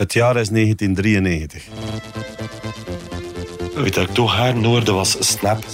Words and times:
Het 0.00 0.12
jaar 0.12 0.36
is 0.36 0.48
1993. 0.48 1.64
Weet 3.74 3.96
ik 3.96 4.08
toch 4.08 4.36
haar 4.36 4.56
noorde 4.56 4.92
was 4.92 5.16
Snap. 5.18 5.64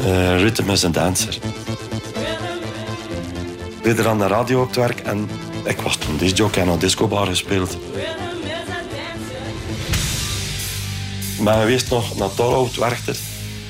Uh, 0.00 0.40
Rhythm 0.40 0.68
een 0.68 0.92
dancer. 0.92 1.38
Weer 3.82 4.08
aan 4.08 4.18
de 4.18 4.26
radio 4.26 4.60
op 4.60 4.66
het 4.66 4.76
werk 4.76 5.00
en 5.00 5.28
ik 5.64 5.80
was 5.80 5.96
toen 5.96 6.16
discjockey 6.16 6.62
en 6.62 6.68
een 6.68 6.78
discobar 6.78 7.26
gespeeld. 7.26 7.78
Maar 11.40 11.60
je 11.60 11.66
wist 11.66 11.90
nog, 11.90 12.14
dat 12.14 12.36
Torhout 12.36 12.76
werkte 12.76 13.14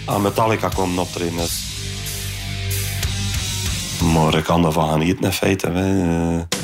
aan 0.05 0.23
Metallica 0.23 0.69
komen 0.69 0.99
optreden. 0.99 1.37
Dus. 1.37 1.63
Maar 4.15 4.35
ik 4.35 4.45
kan 4.45 4.65
ervan 4.65 4.91
genieten 4.91 5.25
in 5.25 5.33
feite. 5.33 5.71
Hè. 5.71 6.62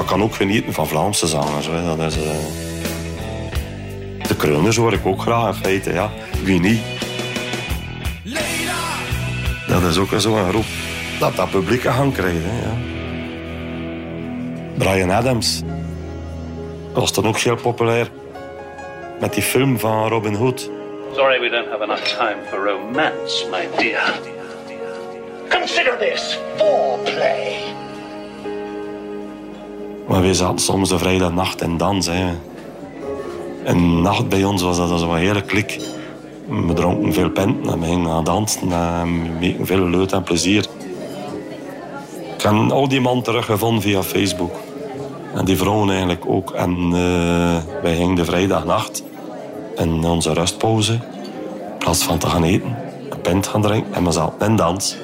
Ik 0.00 0.06
kan 0.06 0.22
ook 0.22 0.34
genieten 0.34 0.72
van 0.72 0.88
Vlaamse 0.88 1.26
zangers. 1.26 1.66
Hè. 1.66 1.96
Dat 1.96 2.12
is, 2.12 2.16
uh... 2.16 2.22
De 4.28 4.36
Kreuners 4.36 4.76
hoor 4.76 4.92
ik 4.92 5.06
ook 5.06 5.20
graag 5.20 5.56
in 5.56 5.62
feite. 5.62 5.92
Ja. 5.92 6.10
Wie 6.42 6.60
niet? 6.60 6.80
Dat 9.68 9.82
is 9.82 9.98
ook 9.98 10.08
zo'n 10.16 10.48
groep 10.48 10.64
dat 11.18 11.36
dat 11.36 11.50
publiek 11.50 11.82
gaan 11.82 12.12
krijgen. 12.12 12.42
Hè. 12.44 12.62
Ja. 12.62 12.76
Brian 14.78 15.10
Adams 15.10 15.62
was 16.92 17.12
dan 17.12 17.26
ook 17.26 17.38
heel 17.38 17.56
populair 17.56 18.10
met 19.20 19.32
die 19.32 19.42
film 19.42 19.78
van 19.78 20.08
Robin 20.08 20.34
Hood. 20.34 20.70
Sorry 21.14 21.40
we 21.40 21.48
don't 21.48 21.68
have 21.68 21.82
enough 21.82 22.02
time 22.02 22.36
for 22.48 22.58
romance, 22.64 23.46
my 23.50 23.68
dear. 23.76 24.18
Consider 25.48 25.98
this 25.98 26.38
foreplay. 26.56 27.56
Maar 30.10 30.22
we 30.22 30.34
zaten 30.34 30.58
soms 30.58 30.88
de 30.88 30.98
vrijdagnacht 30.98 31.62
in 31.62 31.76
dans. 31.76 32.06
Hè. 32.06 32.26
Een 33.64 34.02
nacht 34.02 34.28
bij 34.28 34.44
ons 34.44 34.62
was 34.62 34.76
dat 34.76 35.00
zo'n 35.00 35.16
hele 35.16 35.42
klik. 35.42 35.80
We 36.48 36.72
dronken 36.72 37.12
veel 37.12 37.30
penten 37.30 37.72
en 37.72 37.80
we 37.80 37.86
gingen 37.86 38.10
gaan 38.10 38.24
dansen. 38.24 38.72
En 38.72 39.22
we 39.22 39.46
maakten 39.46 39.66
veel 39.66 39.88
leuk 39.88 40.10
en 40.10 40.22
plezier. 40.22 40.66
Ik 42.36 42.42
heb 42.42 42.70
al 42.70 42.88
die 42.88 43.00
man 43.00 43.22
teruggevonden 43.22 43.82
via 43.82 44.02
Facebook. 44.02 44.54
En 45.34 45.44
die 45.44 45.56
vrouwen 45.56 45.90
eigenlijk 45.90 46.24
ook. 46.26 46.50
En 46.50 46.76
uh, 46.92 47.56
wij 47.82 47.96
gingen 47.96 48.14
de 48.14 48.24
vrijdagnacht 48.24 49.02
in 49.76 50.04
onze 50.04 50.32
rustpauze, 50.32 50.92
in 50.92 51.78
plaats 51.78 52.02
van 52.02 52.18
te 52.18 52.26
gaan 52.26 52.44
eten, 52.44 52.76
een 53.10 53.20
pint 53.20 53.46
gaan 53.46 53.62
drinken 53.62 53.94
en 53.94 54.04
we 54.04 54.12
zaten 54.12 54.48
in 54.48 54.56
dans. 54.56 54.96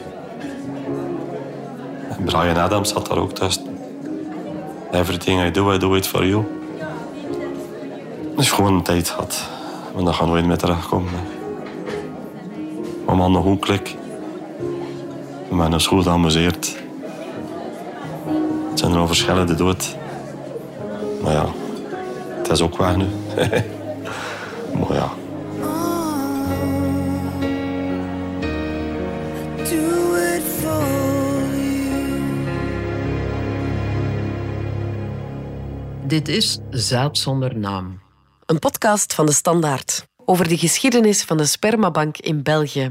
Brian 2.24 2.56
Adams 2.56 2.88
zat 2.88 3.06
daar 3.06 3.18
ook 3.18 3.32
tussen. 3.32 3.65
Everything 4.96 5.46
I 5.46 5.50
do, 5.50 5.72
I 5.72 5.78
do 5.78 5.94
it 5.94 6.06
for 6.06 6.26
you. 6.26 6.44
Dus 8.36 8.50
gewoon 8.50 8.74
een 8.74 8.82
tijd 8.82 9.08
gehad. 9.08 9.48
Maar 9.94 10.04
daar 10.04 10.14
gaan 10.14 10.26
we 10.26 10.32
nooit 10.32 10.46
meer 10.46 10.56
terugkomen. 10.56 11.12
Maar 13.06 13.16
man, 13.16 13.32
nog 13.32 13.44
een 13.44 13.58
klik. 13.58 13.96
Hebben 15.48 15.72
ons 15.72 15.86
goed 15.86 16.02
geamuseerd. 16.02 16.76
Het 18.70 18.78
zijn 18.78 18.92
er 18.92 18.98
al 18.98 19.06
verschillende 19.06 19.54
dood. 19.54 19.96
Maar 21.22 21.32
ja, 21.32 21.46
het 22.36 22.50
is 22.50 22.62
ook 22.62 22.76
weg 22.76 22.96
nu. 22.96 23.06
maar 24.78 24.94
ja. 24.94 25.10
Dit 36.16 36.28
is 36.28 36.58
Zaad 36.70 37.18
zonder 37.18 37.58
naam. 37.58 38.00
Een 38.46 38.58
podcast 38.58 39.14
van 39.14 39.26
de 39.26 39.32
Standaard 39.32 40.06
over 40.24 40.48
de 40.48 40.56
geschiedenis 40.56 41.22
van 41.22 41.36
de 41.36 41.44
spermabank 41.44 42.18
in 42.18 42.42
België. 42.42 42.90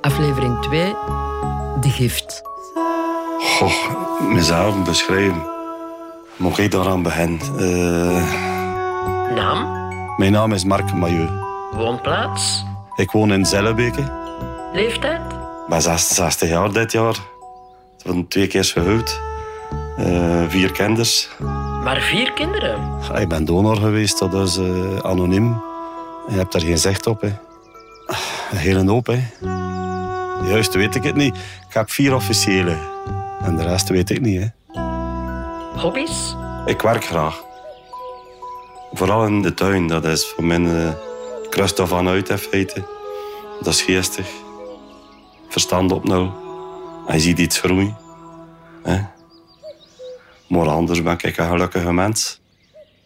Aflevering 0.00 0.62
2. 0.62 0.84
De 1.80 1.88
gift. 1.88 2.42
Goh, 3.38 3.72
mezelf 4.32 4.84
beschrijven. 4.84 5.46
Mocht 6.36 6.58
ik 6.58 6.70
daaraan 6.70 7.02
beginnen? 7.02 7.40
Uh... 7.58 9.34
Naam? 9.34 9.88
Mijn 10.16 10.32
naam 10.32 10.52
is 10.52 10.64
Mark 10.64 10.92
Mailleu. 10.92 11.28
Woonplaats? 11.72 12.64
Ik 12.94 13.10
woon 13.10 13.32
in 13.32 13.46
Zellebeke. 13.46 14.12
Leeftijd? 14.72 15.32
Ik 15.32 15.68
ben 15.68 15.82
66 15.82 16.48
jaar 16.48 16.72
dit 16.72 16.92
jaar. 16.92 17.16
Ik 17.98 18.04
ben 18.04 18.28
twee 18.28 18.46
keer 18.46 18.64
gehuwd. 18.64 19.25
Uh, 19.98 20.44
vier 20.48 20.72
kinders. 20.72 21.28
Maar 21.82 22.00
vier 22.00 22.32
kinderen? 22.32 22.90
Ja, 23.08 23.14
ik 23.14 23.28
ben 23.28 23.44
donor 23.44 23.76
geweest, 23.76 24.18
dat 24.18 24.34
is 24.34 24.58
uh, 24.58 24.98
anoniem. 24.98 25.62
Je 26.28 26.34
hebt 26.34 26.52
daar 26.52 26.60
geen 26.62 26.78
zicht 26.78 27.06
op. 27.06 27.20
Hè. 27.20 27.28
Een 28.50 28.56
hele 28.56 28.90
hoop. 28.90 29.06
Hè. 29.06 29.18
Juist 30.48 30.74
weet 30.74 30.94
ik 30.94 31.02
het 31.02 31.14
niet. 31.14 31.36
Ik 31.68 31.74
heb 31.74 31.90
vier 31.90 32.14
officiële. 32.14 32.76
En 33.42 33.56
de 33.56 33.62
rest 33.62 33.88
weet 33.88 34.10
ik 34.10 34.20
niet. 34.20 34.40
Hè. 34.40 34.80
Hobby's? 35.80 36.36
Ik 36.66 36.80
werk 36.80 37.04
graag. 37.04 37.42
Vooral 38.92 39.26
in 39.26 39.42
de 39.42 39.54
tuin. 39.54 39.86
Dat 39.86 40.04
is 40.04 40.26
voor 40.26 40.44
mij 40.44 40.58
uh, 40.58 40.88
krust 41.50 41.78
ervan 41.78 42.08
uit 42.08 42.28
in 42.28 42.38
feite. 42.38 42.84
Dat 43.60 43.72
is 43.72 43.82
geestig. 43.82 44.26
Verstand 45.48 45.92
op 45.92 46.04
nul. 46.04 46.32
En 47.06 47.14
je 47.14 47.20
ziet 47.20 47.38
iets 47.38 47.60
groeien. 47.60 47.96
Hè. 48.82 49.14
Maar 50.48 50.68
anders 50.68 51.02
ben 51.02 51.12
ik 51.12 51.36
een 51.36 51.48
gelukkige 51.48 51.92
mens. 51.92 52.40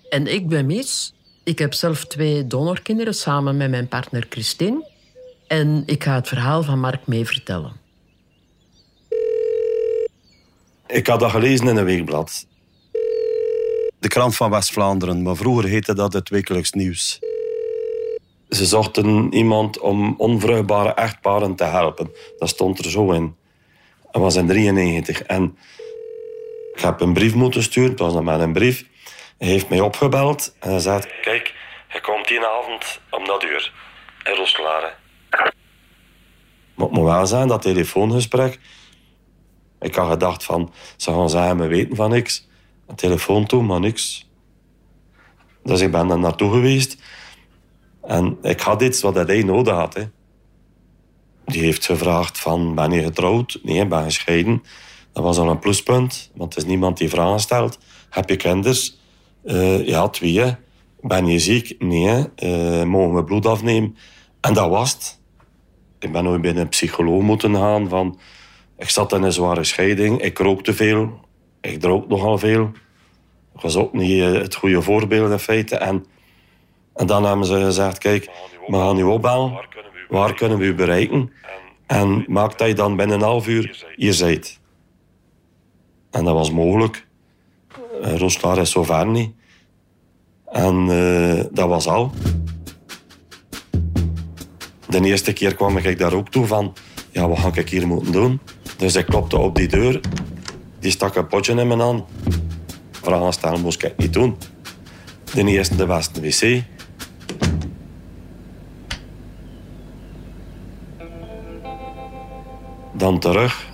En 0.09 0.27
ik 0.27 0.49
ben 0.49 0.67
Mies. 0.67 1.15
Ik 1.45 1.59
heb 1.59 1.75
zelf 1.75 2.05
twee 2.05 2.47
donorkinderen 2.47 3.15
samen 3.15 3.56
met 3.56 3.71
mijn 3.71 3.89
partner 3.89 4.27
Christine. 4.28 4.89
En 5.47 5.83
ik 5.87 6.05
ga 6.05 6.15
het 6.15 6.28
verhaal 6.28 6.62
van 6.62 6.81
Mark 6.81 7.06
mee 7.06 7.27
vertellen. 7.27 7.73
Ik 10.87 11.06
had 11.06 11.21
dat 11.21 11.31
gelezen 11.31 11.69
in 11.69 11.77
een 11.77 11.84
weekblad. 11.84 12.47
De 13.99 14.09
krant 14.09 14.37
van 14.37 14.51
West-Vlaanderen, 14.51 15.22
maar 15.22 15.37
vroeger 15.37 15.69
heette 15.69 15.95
dat 15.95 16.12
het 16.12 16.28
wekelijks 16.28 16.72
nieuws. 16.72 17.19
Ze 18.49 18.67
zochten 18.67 19.33
iemand 19.33 19.78
om 19.78 20.15
onvruchtbare 20.19 20.95
echtparen 20.95 21.55
te 21.55 21.65
helpen. 21.65 22.11
Dat 22.39 22.49
stond 22.49 22.78
er 22.78 22.91
zo 22.91 23.12
in. 23.12 23.34
Dat 24.11 24.22
was 24.22 24.37
in 24.37 24.47
93. 24.47 25.22
En 25.22 25.57
ik 26.75 26.81
heb 26.81 27.00
een 27.00 27.12
brief 27.12 27.34
moeten 27.34 27.62
sturen, 27.62 27.91
het 27.91 27.98
was 27.98 28.12
dan 28.12 28.25
met 28.25 28.41
een 28.41 28.53
brief. 28.53 28.84
Hij 29.38 29.48
heeft 29.48 29.69
mij 29.69 29.81
opgebeld 29.81 30.56
en 30.60 30.70
hij 30.70 30.78
zei... 30.78 31.03
Kijk, 31.22 31.54
hij 31.88 32.00
komt 32.00 32.28
die 32.28 32.47
avond 32.47 33.00
om 33.10 33.25
dat 33.25 33.44
uur. 33.44 33.72
In 34.25 34.34
Rooselare. 34.34 34.94
Maar 36.75 36.86
het 36.86 36.91
moet 36.91 37.04
wel 37.04 37.26
zijn, 37.26 37.48
dat 37.48 37.62
telefoongesprek... 37.62 38.59
Ik 39.80 39.94
had 39.94 40.10
gedacht 40.10 40.44
van, 40.44 40.72
ze 40.97 41.10
gaan 41.12 41.30
zeggen, 41.30 41.59
we 41.59 41.66
weten 41.66 41.97
van 41.97 42.10
niks. 42.10 42.48
Een 42.86 42.94
telefoon 42.94 43.47
toe, 43.47 43.62
maar 43.62 43.80
niks. 43.80 44.28
Dus 45.62 45.80
ik 45.80 45.91
ben 45.91 46.06
daar 46.06 46.19
naartoe 46.19 46.53
geweest. 46.53 47.03
En 48.03 48.38
ik 48.42 48.60
had 48.60 48.82
iets 48.82 49.03
wat 49.03 49.14
hij 49.14 49.42
nodig 49.42 49.75
had. 49.75 50.09
Die 51.44 51.62
heeft 51.62 51.86
gevraagd 51.86 52.38
van, 52.38 52.75
ben 52.75 52.91
je 52.91 53.03
getrouwd? 53.03 53.59
Nee, 53.62 53.86
ben 53.86 54.03
gescheiden. 54.03 54.62
Dat 55.12 55.25
was 55.25 55.38
al 55.38 55.48
een 55.48 55.59
pluspunt, 55.59 56.31
want 56.34 56.53
er 56.53 56.59
is 56.59 56.65
niemand 56.65 56.98
die 56.98 57.09
vragen 57.09 57.41
stelt. 57.41 57.78
Heb 58.10 58.28
je 58.28 58.37
kinders? 58.37 58.98
Uh, 59.44 59.87
ja, 59.87 60.09
twee. 60.09 60.54
Ben 61.00 61.26
je 61.26 61.38
ziek? 61.38 61.75
Nee. 61.78 62.26
Uh, 62.43 62.82
mogen 62.82 63.15
we 63.15 63.25
bloed 63.25 63.47
afnemen? 63.47 63.97
En 64.41 64.54
dat 64.54 64.69
was 64.69 64.93
het. 64.93 65.21
Ik 65.98 66.12
ben 66.12 66.25
nooit 66.25 66.41
bij 66.41 66.56
een 66.56 66.69
psycholoog 66.69 67.22
moeten 67.22 67.56
gaan 67.56 67.88
van... 67.88 68.19
Ik 68.78 68.88
zat 68.88 69.12
in 69.12 69.22
een 69.22 69.32
zware 69.32 69.65
scheiding. 69.65 70.21
Ik 70.21 70.38
rookte 70.38 70.75
veel. 70.75 71.21
Ik 71.60 71.81
dronk 71.81 72.09
nogal 72.09 72.38
veel. 72.38 72.71
Ik 73.54 73.60
was 73.60 73.77
ook 73.77 73.92
niet 73.92 74.22
eh, 74.22 74.33
het 74.33 74.54
goede 74.54 74.83
voorbeeld 74.83 75.30
in 75.30 75.39
feite. 75.39 75.77
En, 75.77 76.04
en 76.95 77.07
dan 77.07 77.24
hebben 77.24 77.47
ze 77.47 77.60
gezegd, 77.60 77.98
kijk, 77.98 78.30
we 78.66 78.77
gaan 78.77 78.98
u 78.98 79.03
opbellen. 79.03 79.60
Waar 80.09 80.34
kunnen 80.34 80.59
we 80.59 80.65
u 80.65 80.74
bereiken? 80.74 81.33
En 81.86 82.24
maak 82.28 82.59
dat 82.59 82.68
je 82.68 82.74
dan 82.74 82.97
binnen 82.97 83.16
een 83.16 83.24
half 83.24 83.48
uur 83.48 83.84
hier 83.97 84.12
zijt. 84.12 84.59
En 86.10 86.24
dat 86.24 86.34
was 86.34 86.51
mogelijk. 86.51 87.07
Uh, 88.03 88.16
Roslaar 88.16 88.59
is 88.59 88.71
zo 88.71 88.84
ver 88.84 89.07
niet. 89.07 89.33
En 90.47 90.86
uh, 90.89 91.45
dat 91.53 91.68
was 91.68 91.86
al. 91.86 92.10
De 94.89 95.01
eerste 95.01 95.33
keer 95.33 95.54
kwam 95.54 95.77
ik 95.77 95.98
daar 95.98 96.12
ook 96.12 96.28
toe 96.28 96.47
van... 96.47 96.74
Ja, 97.10 97.28
wat 97.28 97.39
ga 97.39 97.51
ik 97.54 97.68
hier 97.68 97.86
moeten 97.86 98.12
doen? 98.12 98.41
Dus 98.77 98.95
ik 98.95 99.07
klopte 99.07 99.39
op 99.39 99.54
die 99.54 99.68
deur. 99.68 100.01
Die 100.78 100.91
stak 100.91 101.15
een 101.15 101.27
potje 101.27 101.54
in 101.54 101.68
mijn 101.68 101.80
hand. 101.80 102.04
Vragen 102.91 103.33
stellen 103.33 103.60
moest 103.60 103.83
ik 103.83 103.97
niet 103.97 104.12
doen. 104.12 104.36
De 105.34 105.45
eerste 105.45 105.77
de 105.77 105.86
beste 105.86 106.21
wc. 106.21 106.62
Dan 112.92 113.18
terug 113.18 113.70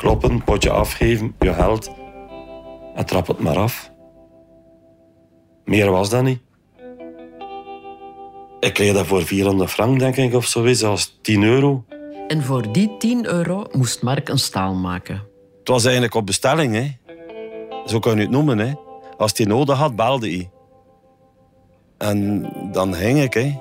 kloppen, 0.00 0.44
potje 0.44 0.70
afgeven, 0.70 1.34
je 1.38 1.54
geld. 1.54 1.90
En 2.94 3.06
trap 3.06 3.26
het 3.26 3.38
maar 3.38 3.58
af. 3.58 3.92
Meer 5.64 5.90
was 5.90 6.10
dat 6.10 6.22
niet. 6.22 6.40
Ik 8.60 8.74
kreeg 8.74 8.92
dat 8.92 9.06
voor 9.06 9.22
400 9.22 9.70
frank, 9.70 9.98
denk 9.98 10.16
ik, 10.16 10.34
of 10.34 10.46
zoiets, 10.46 10.84
als 10.84 11.18
10 11.22 11.42
euro. 11.42 11.84
En 12.28 12.42
voor 12.42 12.72
die 12.72 12.96
10 12.98 13.26
euro 13.26 13.66
moest 13.72 14.02
Mark 14.02 14.28
een 14.28 14.38
staal 14.38 14.74
maken. 14.74 15.22
Het 15.58 15.68
was 15.68 15.82
eigenlijk 15.84 16.14
op 16.14 16.26
bestelling, 16.26 16.74
hè. 16.74 16.90
Zo 17.86 17.98
kan 17.98 18.14
je 18.14 18.20
het 18.20 18.30
noemen, 18.30 18.58
hè. 18.58 18.72
Als 19.16 19.32
hij 19.34 19.46
nodig 19.46 19.78
had, 19.78 19.96
belde 19.96 20.28
hij. 20.28 20.50
En 21.98 22.50
dan 22.72 22.94
ging 22.94 23.22
ik, 23.22 23.34
hè. 23.34 23.58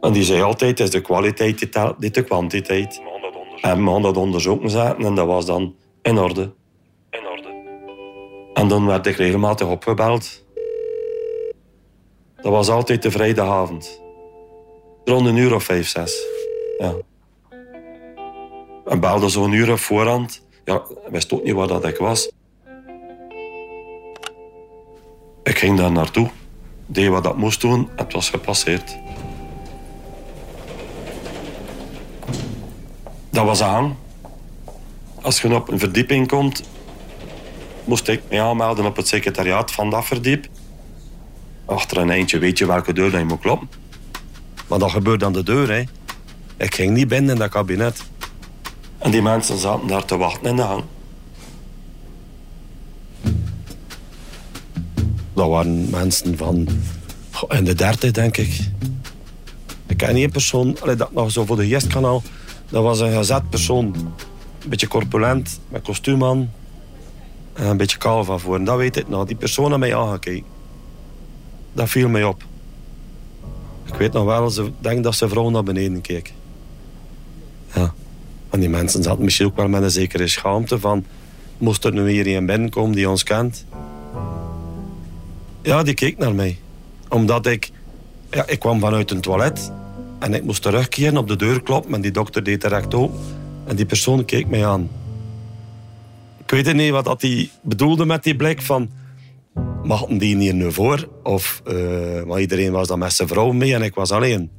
En 0.00 0.12
die 0.12 0.22
zei 0.22 0.42
altijd, 0.42 0.78
het 0.78 0.86
is 0.86 0.90
de 0.90 1.00
kwaliteit 1.00 1.58
die 1.58 1.68
telt, 1.68 1.98
niet 1.98 2.14
de 2.14 2.24
kwantiteit. 2.24 3.02
En 3.64 3.84
we 3.84 3.90
hadden 3.90 4.12
dat 4.12 4.22
onderzoeken 4.22 4.70
zaten 4.70 5.04
en 5.04 5.14
dat 5.14 5.26
was 5.26 5.46
dan 5.46 5.74
in 6.02 6.18
orde. 6.18 6.52
In 7.10 7.26
orde. 7.28 7.48
En 8.54 8.68
dan 8.68 8.86
werd 8.86 9.06
ik 9.06 9.16
regelmatig 9.16 9.68
opgebeld. 9.68 10.44
Dat 12.36 12.52
was 12.52 12.68
altijd 12.68 13.02
de 13.02 13.10
vrijdagavond. 13.10 14.02
Rond 15.04 15.26
een 15.26 15.36
uur 15.36 15.54
of 15.54 15.64
vijf, 15.64 15.88
zes. 15.88 16.26
Ja. 16.78 16.94
En 18.84 19.00
belde 19.00 19.28
zo'n 19.28 19.52
uur 19.52 19.70
op 19.70 19.78
voorhand. 19.78 20.46
Ja, 20.64 20.82
wist 21.10 21.32
ook 21.32 21.44
niet 21.44 21.54
waar 21.54 21.66
dat 21.66 21.84
ik 21.84 21.96
was. 21.96 22.30
Ik 25.42 25.58
ging 25.58 25.78
daar 25.78 25.92
naartoe. 25.92 26.30
Deed 26.86 27.08
wat 27.08 27.24
dat 27.24 27.36
moest 27.36 27.60
doen. 27.60 27.88
Het 27.96 28.12
was 28.12 28.30
gepasseerd. 28.30 28.98
Dat 33.34 33.44
was 33.44 33.62
aan. 33.62 33.96
Als 35.22 35.40
je 35.40 35.54
op 35.54 35.68
een 35.68 35.78
verdieping 35.78 36.28
komt, 36.28 36.62
moest 37.84 38.08
ik 38.08 38.22
me 38.30 38.40
aanmelden 38.40 38.84
op 38.84 38.96
het 38.96 39.08
secretariaat 39.08 39.72
van 39.72 39.90
dat 39.90 40.04
verdiep. 40.04 40.46
Achter 41.64 41.96
een 41.96 42.10
eindje 42.10 42.38
weet 42.38 42.58
je 42.58 42.66
welke 42.66 42.92
deur 42.92 43.10
dat 43.10 43.20
je 43.20 43.26
moet 43.26 43.40
kloppen. 43.40 43.68
Maar 44.66 44.78
dat 44.78 44.90
gebeurde 44.90 45.24
aan 45.24 45.32
de 45.32 45.42
deur, 45.42 45.70
hè. 45.70 45.82
Ik 46.56 46.74
ging 46.74 46.92
niet 46.92 47.08
binnen 47.08 47.32
in 47.32 47.38
dat 47.38 47.50
kabinet. 47.50 48.02
En 48.98 49.10
die 49.10 49.22
mensen 49.22 49.58
zaten 49.58 49.86
daar 49.86 50.04
te 50.04 50.16
wachten 50.16 50.50
in 50.50 50.56
de 50.56 50.62
hang. 50.62 50.84
Dat 55.32 55.48
waren 55.48 55.90
mensen 55.90 56.36
van 56.36 56.68
in 57.48 57.64
de 57.64 57.74
dertig, 57.74 58.10
denk 58.10 58.36
ik. 58.36 58.60
Ik 59.86 59.96
ken 59.96 60.16
één 60.16 60.30
persoon, 60.30 60.76
dat 60.96 61.12
nog 61.12 61.30
zo 61.30 61.44
voor 61.44 61.56
de 61.56 61.68
gestkanaal. 61.68 62.22
Dat 62.74 62.82
was 62.82 63.00
een 63.00 63.12
gezet 63.12 63.50
persoon. 63.50 63.84
Een 64.62 64.68
beetje 64.68 64.88
corpulent, 64.88 65.60
met 65.68 65.82
kostuum 65.82 66.24
aan. 66.24 66.52
En 67.52 67.66
een 67.66 67.76
beetje 67.76 67.98
kaal 67.98 68.24
van 68.24 68.40
voor. 68.40 68.56
En 68.56 68.64
dat 68.64 68.76
weet 68.76 68.96
ik 68.96 69.08
nog. 69.08 69.24
Die 69.24 69.36
persoon 69.36 69.70
had 69.70 69.78
mij 69.78 69.96
aangekeken. 69.96 70.44
Dat 71.72 71.88
viel 71.88 72.08
mij 72.08 72.24
op. 72.24 72.44
Ik 73.84 73.94
weet 73.94 74.12
nog 74.12 74.24
wel, 74.24 74.50
ze 74.50 74.70
denk 74.78 75.04
dat 75.04 75.14
ze 75.14 75.28
vrouw 75.28 75.50
naar 75.50 75.62
beneden 75.62 76.00
keek. 76.00 76.32
Ja. 77.74 77.94
En 78.50 78.60
die 78.60 78.68
mensen 78.68 79.02
zaten 79.02 79.24
misschien 79.24 79.46
ook 79.46 79.56
wel 79.56 79.68
met 79.68 79.82
een 79.82 79.90
zekere 79.90 80.28
schaamte 80.28 80.78
van... 80.78 81.04
Moest 81.58 81.84
er 81.84 81.92
nu 81.92 82.02
weer 82.02 82.36
een 82.36 82.46
binnenkomen 82.46 82.94
die 82.94 83.10
ons 83.10 83.22
kent? 83.22 83.64
Ja, 85.62 85.82
die 85.82 85.94
keek 85.94 86.18
naar 86.18 86.34
mij. 86.34 86.58
Omdat 87.08 87.46
ik... 87.46 87.70
Ja, 88.30 88.46
ik 88.46 88.58
kwam 88.58 88.80
vanuit 88.80 89.10
een 89.10 89.20
toilet. 89.20 89.72
En 90.18 90.34
ik 90.34 90.44
moest 90.44 90.62
terugkeren, 90.62 91.16
op 91.16 91.28
de 91.28 91.36
deur 91.36 91.62
kloppen. 91.62 91.94
En 91.94 92.00
die 92.00 92.10
dokter 92.10 92.42
deed 92.42 92.60
direct 92.60 92.94
open. 92.94 93.18
En 93.66 93.76
die 93.76 93.86
persoon 93.86 94.24
keek 94.24 94.48
mij 94.48 94.66
aan. 94.66 94.88
Ik 96.38 96.50
weet 96.50 96.74
niet 96.74 96.90
wat 96.90 97.22
hij 97.22 97.50
bedoelde 97.62 98.04
met 98.04 98.22
die 98.22 98.36
blik 98.36 98.62
van... 98.62 98.90
Mag 99.82 100.06
die 100.06 100.36
hier 100.36 100.54
nu 100.54 100.72
voor? 100.72 101.08
Of... 101.22 101.62
eh, 101.64 102.22
maar 102.26 102.40
iedereen 102.40 102.72
was 102.72 102.88
dan 102.88 102.98
met 102.98 103.12
zijn 103.12 103.28
vrouw 103.28 103.52
mee 103.52 103.74
en 103.74 103.82
ik 103.82 103.94
was 103.94 104.10
alleen. 104.10 104.50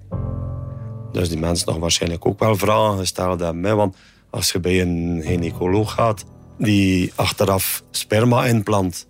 Dus 1.12 1.30
die 1.30 1.40
mensen 1.40 1.68
nog 1.68 1.78
waarschijnlijk 1.78 2.25
ook 2.25 2.40
wel 2.40 2.56
vragen 2.56 2.98
gesteld 2.98 3.40
hebben. 3.40 3.63
hè. 3.63 3.75
Want 3.75 3.96
als 4.30 4.51
je 4.51 4.60
bij 4.60 4.81
een 4.81 5.22
gynaecoloog 5.25 5.92
gaat... 5.92 6.25
die 6.58 7.12
achteraf 7.16 7.84
sperma 7.92 8.46
inplant... 8.46 9.08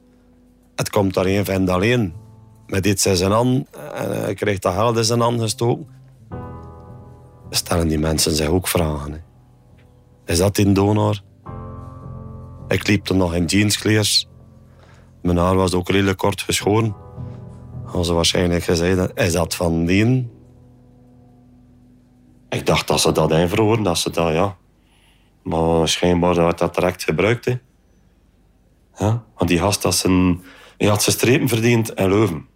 Het 0.75 0.89
komt 0.89 1.13
daar 1.13 1.25
één 1.25 1.45
vent 1.45 1.69
alleen. 1.69 2.13
Met 2.67 2.85
in 2.85 3.17
zijn 3.17 3.31
hand. 3.31 3.67
En 3.95 4.21
hij 4.23 4.33
krijgt 4.33 4.61
dat 4.61 4.73
geld 4.73 5.05
zijn 5.05 5.19
hand 5.19 5.41
gestoken. 5.41 5.87
Stellen 7.55 7.87
die 7.87 7.99
mensen 7.99 8.31
zich 8.31 8.47
ook 8.47 8.67
vragen. 8.67 9.23
Is 10.25 10.37
dat 10.37 10.57
in 10.57 10.73
donor? 10.73 11.21
Ik 12.67 12.87
liep 12.87 13.03
toen 13.03 13.17
nog 13.17 13.35
in 13.35 13.45
jeanskleers. 13.45 14.27
Mijn 15.21 15.37
haar 15.37 15.55
was 15.55 15.73
ook 15.73 15.89
redelijk 15.89 16.17
kort 16.17 16.41
geschoren. 16.41 16.95
Hadden 17.83 18.05
ze 18.05 18.13
waarschijnlijk 18.13 18.63
gezegd, 18.63 19.11
is 19.19 19.33
dat 19.33 19.55
van 19.55 19.85
die? 19.85 20.29
Ik 22.49 22.65
dacht 22.65 22.87
dat 22.87 22.99
ze 22.99 23.11
dat 23.11 23.31
invroren, 23.31 23.83
dat 23.83 23.97
ze 23.97 24.09
dat, 24.09 24.33
ja. 24.33 24.57
Maar 25.43 25.87
schijnbaar 25.87 26.35
werd 26.35 26.57
dat 26.57 26.75
direct 26.75 27.03
gebruikt. 27.03 27.57
Ja, 28.95 29.23
want 29.35 29.49
die 29.49 29.59
gast 29.59 29.83
had 29.83 29.95
zijn, 29.95 30.43
hij 30.77 30.87
had 30.87 31.03
zijn 31.03 31.15
strepen 31.15 31.47
verdiend 31.47 31.93
in 31.93 32.09
Leuven. 32.09 32.47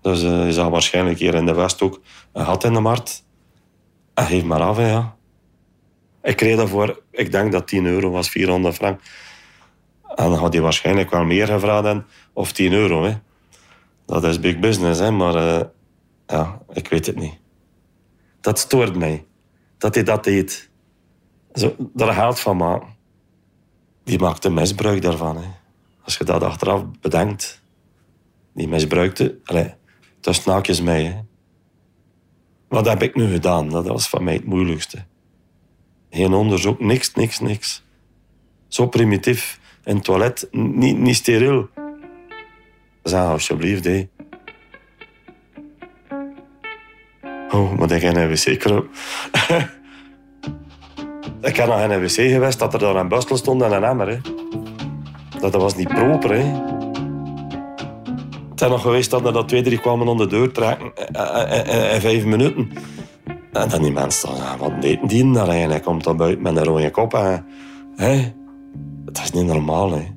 Dus 0.00 0.22
eh 0.22 0.30
hij 0.30 0.52
zag 0.52 0.68
waarschijnlijk 0.68 1.18
hier 1.18 1.34
in 1.34 1.46
de 1.46 1.54
West 1.54 1.82
ook 1.82 2.00
een 2.32 2.44
gat 2.44 2.64
in 2.64 2.72
de 2.72 2.80
markt. 2.80 3.28
En 4.14 4.26
geef 4.26 4.44
maar 4.44 4.60
af, 4.60 4.76
hè, 4.76 4.90
ja. 4.90 5.16
Ik 6.22 6.36
kreeg 6.36 6.56
daarvoor, 6.56 7.02
ik 7.10 7.32
denk 7.32 7.52
dat 7.52 7.66
10 7.68 7.86
euro 7.86 8.10
was, 8.10 8.28
400 8.28 8.74
frank. 8.74 9.00
En 10.14 10.30
dan 10.30 10.38
had 10.38 10.52
hij 10.52 10.62
waarschijnlijk 10.62 11.10
wel 11.10 11.24
meer 11.24 11.46
gevraagd 11.46 11.84
dan, 11.84 12.04
of 12.32 12.52
10 12.52 12.72
euro, 12.72 13.04
hè. 13.04 13.14
Dat 14.06 14.24
is 14.24 14.40
big 14.40 14.58
business, 14.58 15.00
hè, 15.00 15.10
maar 15.10 15.34
eh, 15.34 15.64
ja, 16.26 16.60
ik 16.72 16.88
weet 16.88 17.06
het 17.06 17.16
niet. 17.16 17.38
Dat 18.40 18.58
stoort 18.58 18.96
mij. 18.96 19.26
Dat 19.78 19.94
hij 19.94 20.04
dat 20.04 20.24
deed. 20.24 20.70
Zo, 21.54 21.74
daar 21.78 22.12
geld 22.12 22.40
van 22.40 22.56
maken. 22.56 22.88
Die 24.04 24.18
maakte 24.18 24.50
misbruik 24.50 25.02
daarvan. 25.02 25.36
Hè. 25.36 25.48
Als 26.02 26.16
je 26.16 26.24
dat 26.24 26.42
achteraf 26.42 26.84
bedenkt. 27.00 27.62
Die 28.54 28.68
misbruikte... 28.68 29.38
Allez, 29.44 29.72
tussen 30.20 30.52
haakjes 30.52 30.80
mij. 30.80 31.04
Hè. 31.04 31.20
Wat 32.70 32.86
heb 32.86 33.02
ik 33.02 33.14
nu 33.14 33.32
gedaan? 33.32 33.68
Dat 33.68 33.86
was 33.86 34.08
van 34.08 34.24
mij 34.24 34.34
het 34.34 34.44
moeilijkste. 34.44 35.04
Geen 36.10 36.32
onderzoek, 36.32 36.80
niks, 36.80 37.14
niks, 37.14 37.40
niks. 37.40 37.84
Zo 38.68 38.86
primitief. 38.86 39.60
Het 39.82 40.04
toilet, 40.04 40.48
niet, 40.50 40.98
niet 40.98 41.16
steriel. 41.16 41.68
Zeg 43.02 43.20
alsjeblieft, 43.20 43.84
hé. 43.84 44.08
Oh, 47.50 47.72
moet 47.72 47.90
ik 47.90 48.02
in 48.02 48.16
een 48.16 48.28
wc 48.28 48.58
kruipen? 48.58 48.90
ik 51.50 51.56
ben 51.56 51.68
nog 51.68 51.80
in 51.80 51.90
een 51.90 52.00
wc 52.00 52.10
geweest 52.10 52.58
dat 52.58 52.72
er 52.72 52.80
daar 52.80 52.96
een 52.96 53.08
bustel 53.08 53.36
stond 53.36 53.62
en 53.62 53.72
een 53.72 53.84
emmer. 53.84 54.08
Hè. 54.08 54.18
Dat, 55.40 55.52
dat 55.52 55.62
was 55.62 55.76
niet 55.76 55.88
proper, 55.88 56.30
hè. 56.30 56.79
Zijn 58.60 58.72
nog 58.72 58.82
geweest 58.82 59.10
dat 59.10 59.26
er 59.26 59.32
dat 59.32 59.48
twee, 59.48 59.62
drie 59.62 59.78
kwamen 59.78 60.08
om 60.08 60.16
de 60.16 60.26
deur 60.26 60.52
trekken 60.52 60.94
eh, 60.94 61.42
eh, 61.42 61.74
eh, 61.74 61.94
in 61.94 62.00
vijf 62.00 62.24
minuten. 62.24 62.70
En 63.52 63.68
dan 63.68 63.82
die 63.82 63.92
mensen 63.92 64.28
dan, 64.28 64.58
wat 64.58 64.82
deed 64.82 65.08
die 65.08 65.32
daar 65.32 65.48
eigenlijk? 65.48 65.84
Komt 65.84 66.04
dan 66.04 66.16
buiten 66.16 66.42
met 66.42 66.56
een 66.56 66.64
rode 66.64 66.90
kop. 66.90 67.12
Hè? 67.96 68.32
Dat 69.04 69.18
is 69.18 69.30
niet 69.30 69.44
normaal, 69.44 69.92
hè. 69.92 70.08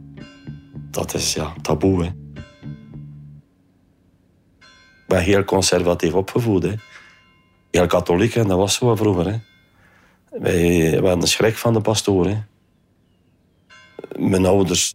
Dat 0.91 1.13
is, 1.13 1.33
ja, 1.33 1.53
taboe, 1.61 2.03
hè. 2.03 2.09
Ik 4.85 5.07
ben 5.07 5.21
heel 5.21 5.43
conservatief 5.43 6.13
opgevoed, 6.13 6.63
hè. 6.63 6.73
Heel 7.71 7.87
katholiek, 7.87 8.35
en 8.35 8.47
dat 8.47 8.57
was 8.57 8.75
zo 8.75 8.95
vroeger, 8.95 9.25
hè. 9.25 9.37
Wij, 10.39 11.01
wij 11.01 11.09
hadden 11.09 11.29
schrik 11.29 11.57
van 11.57 11.73
de 11.73 11.81
pastoor, 11.81 12.27
hè. 12.27 12.37
Mijn 14.17 14.45
ouders... 14.45 14.93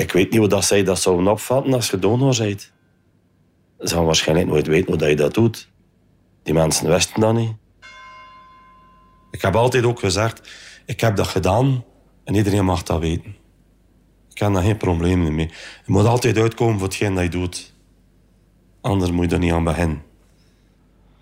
Ik 0.00 0.12
weet 0.12 0.30
niet 0.30 0.38
hoe 0.38 0.48
dat 0.48 0.64
zij 0.64 0.82
dat 0.82 1.00
zouden 1.00 1.28
opvatten 1.28 1.74
als 1.74 1.90
je 1.90 1.98
donor 1.98 2.36
bent. 2.38 2.60
Ze 2.60 3.86
zouden 3.86 4.06
waarschijnlijk 4.06 4.48
nooit 4.48 4.66
weten 4.66 4.98
hoe 4.98 5.08
je 5.08 5.16
dat 5.16 5.34
doet. 5.34 5.68
Die 6.42 6.54
mensen 6.54 6.88
wisten 6.88 7.20
dat 7.20 7.34
niet. 7.34 7.52
Ik 9.30 9.42
heb 9.42 9.56
altijd 9.56 9.84
ook 9.84 9.98
gezegd, 9.98 10.50
ik 10.86 11.00
heb 11.00 11.16
dat 11.16 11.26
gedaan 11.26 11.84
en 12.24 12.34
iedereen 12.34 12.64
mag 12.64 12.82
dat 12.82 13.00
weten. 13.00 13.36
Ik 14.30 14.38
heb 14.38 14.52
daar 14.52 14.62
geen 14.62 14.76
probleem 14.76 15.34
mee. 15.34 15.46
Je 15.86 15.92
moet 15.92 16.06
altijd 16.06 16.38
uitkomen 16.38 16.78
voor 16.78 16.86
hetgeen 16.86 17.14
dat 17.14 17.24
je 17.24 17.30
doet. 17.30 17.74
Anders 18.80 19.10
moet 19.10 19.30
je 19.30 19.34
er 19.34 19.38
niet 19.42 19.52
aan 19.52 19.64
beginnen. 19.64 20.02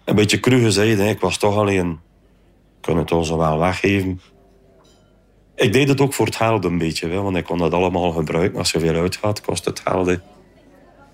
Een 0.05 0.15
beetje 0.15 0.41
cru 0.41 0.61
gezegd, 0.61 1.01
ik 1.01 1.21
was 1.21 1.39
toch 1.39 1.57
alleen. 1.57 1.91
Ik 1.91 2.81
kon 2.81 2.97
het 2.97 3.13
ons 3.13 3.31
wel 3.31 3.59
weggeven. 3.59 4.21
Ik 5.59 5.73
deed 5.73 5.89
het 5.89 6.01
ook 6.01 6.13
voor 6.13 6.27
het 6.27 6.37
geld 6.37 6.65
een 6.65 6.79
beetje, 6.79 7.09
want 7.09 7.37
ik 7.37 7.45
kon 7.45 7.59
dat 7.59 7.73
allemaal 7.73 8.11
gebruiken. 8.11 8.59
Als 8.59 8.71
je 8.71 8.81
veel 8.81 8.95
uitgaat, 8.95 9.41
kost 9.41 9.65
het 9.65 9.81
geld. 9.81 10.19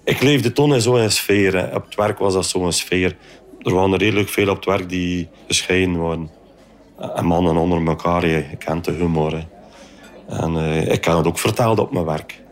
Ik 0.04 0.20
leefde 0.20 0.52
toen 0.52 0.74
in 0.74 0.80
zo'n 0.80 1.10
sfeer. 1.10 1.74
Op 1.74 1.84
het 1.84 1.94
werk 1.94 2.18
was 2.18 2.34
dat 2.34 2.46
zo'n 2.46 2.72
sfeer. 2.72 3.16
Er 3.62 3.74
waren 3.74 3.96
redelijk 3.96 4.28
veel 4.28 4.48
op 4.48 4.56
het 4.56 4.64
werk 4.64 4.88
die 4.88 5.28
gescheiden 5.46 5.96
waren. 5.96 6.30
En 7.14 7.24
mannen 7.24 7.56
onder 7.56 7.86
elkaar, 7.86 8.26
je 8.26 8.44
kent 8.58 8.84
de 8.84 8.92
humor. 8.92 9.46
En 10.28 10.56
eh, 10.56 10.92
ik 10.92 11.00
kan 11.00 11.16
het 11.16 11.26
ook 11.26 11.38
verteld 11.38 11.78
op 11.78 11.92
mijn 11.92 12.04
werk. 12.04 12.42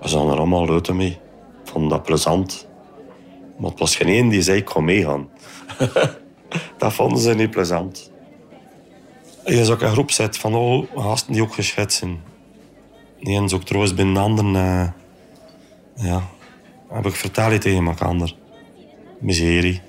We 0.00 0.08
zijn 0.08 0.28
er 0.28 0.36
allemaal 0.36 0.64
leuk 0.64 0.92
mee. 0.92 1.18
Ik 1.64 1.70
vond 1.70 1.90
dat 1.90 2.02
plezant. 2.02 2.68
Maar 3.58 3.70
het 3.70 3.78
was 3.78 3.96
geen 3.96 4.08
één 4.08 4.28
die 4.28 4.42
zei, 4.42 4.58
ik 4.58 4.70
ga 4.70 4.80
meegaan. 4.80 5.28
dat 6.78 6.92
vonden 6.92 7.18
ze 7.18 7.34
niet 7.34 7.50
plezant. 7.50 8.12
Je 9.44 9.60
is 9.60 9.70
ook 9.70 9.80
een 9.80 9.90
groep 9.90 10.10
zit 10.10 10.36
van 10.36 10.54
oh, 10.54 10.86
gasten 10.96 11.32
die 11.32 11.42
ook 11.42 11.54
geschet 11.54 11.92
zijn. 11.92 12.20
Die 13.20 13.40
eens 13.40 13.52
ook 13.52 13.64
trouwens 13.64 13.94
binnen 13.94 14.22
anderen... 14.22 14.56
eh, 14.56 14.88
ja, 16.06 16.22
heb 16.88 17.06
ik 17.06 17.14
verteld 17.14 17.60
tegen 17.60 17.86
elkaar. 17.86 18.32
Miserie. 19.20 19.80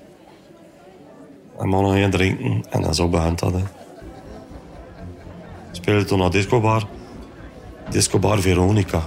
En 1.58 1.68
mannen 1.68 2.00
gaan 2.00 2.10
drinken. 2.10 2.64
En 2.70 2.82
dan 2.82 2.94
zo 2.94 3.08
begint 3.08 3.38
dat. 3.38 3.52
Hè. 3.52 3.62
Speelde 5.70 6.04
toen 6.04 6.18
naar 6.18 6.30
discobar. 6.30 6.86
Discobar 7.90 8.40
Veronica. 8.40 9.02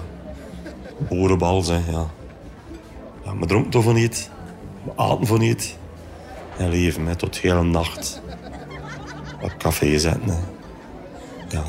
Boerenbal, 0.98 1.62
zeg, 1.62 1.90
ja. 1.90 2.08
ja 3.24 3.38
we 3.38 3.46
dronken 3.46 3.72
toch 3.72 3.94
niet. 3.94 4.30
We 4.84 4.92
aten 4.96 5.28
voor 5.28 5.40
niet. 5.40 5.78
En 6.58 6.70
leven, 6.70 7.06
hè, 7.06 7.16
tot 7.16 7.34
de 7.34 7.40
hele 7.48 7.64
nacht. 7.64 8.22
Op 9.42 9.54
café 9.58 10.00
zetten. 10.00 10.40
Ja. 11.50 11.64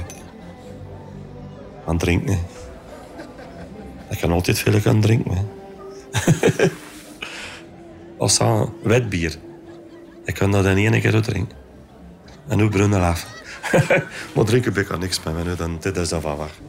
Aan 1.87 1.99
drinken. 1.99 2.39
Ik 4.11 4.19
kan 4.19 4.33
altijd 4.33 4.59
veel 4.59 4.81
gaan 4.81 5.01
drinken. 5.01 5.49
Als 8.19 8.39
dat 8.39 8.71
wit 8.83 9.09
bier. 9.09 9.37
Ik 10.25 10.35
kan 10.35 10.53
dat 10.53 10.65
in 10.65 10.77
één 10.77 11.01
keer 11.01 11.23
drinken. 11.23 11.57
En 12.49 12.57
nu 12.57 12.69
brunnen 12.69 13.01
af. 13.01 13.27
maar 14.35 14.45
drinken 14.45 14.73
ben 14.73 14.83
ik 14.83 14.91
al 14.91 14.99
niks 14.99 15.23
met 15.23 15.45
me, 15.45 15.55
dan, 15.55 15.77
dit 15.81 15.97
is 15.97 16.09
dat 16.09 16.23
van 16.23 16.37
weg. 16.37 16.61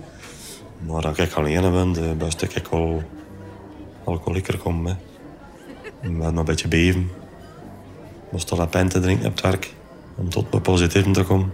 Maar 0.77 1.07
als 1.07 1.17
ik 1.17 1.33
alleen 1.33 1.71
ben, 1.71 1.91
de 1.91 2.15
beste 2.17 2.45
ik 2.45 2.67
wel 2.67 3.03
alcoholieker 4.03 4.57
kom. 4.57 4.85
Hè. 4.85 4.93
Met 6.01 6.17
nog 6.17 6.35
een 6.35 6.45
beetje 6.45 6.67
beven. 6.67 7.11
Moest 8.31 8.47
toch 8.47 8.67
een 8.71 8.89
te 8.89 8.99
drinken 8.99 9.25
op 9.25 9.31
het 9.31 9.41
werk. 9.41 9.73
Om 10.15 10.29
tot 10.29 10.51
mijn 10.51 10.63
positief 10.63 11.11
te 11.11 11.23
komen. 11.23 11.51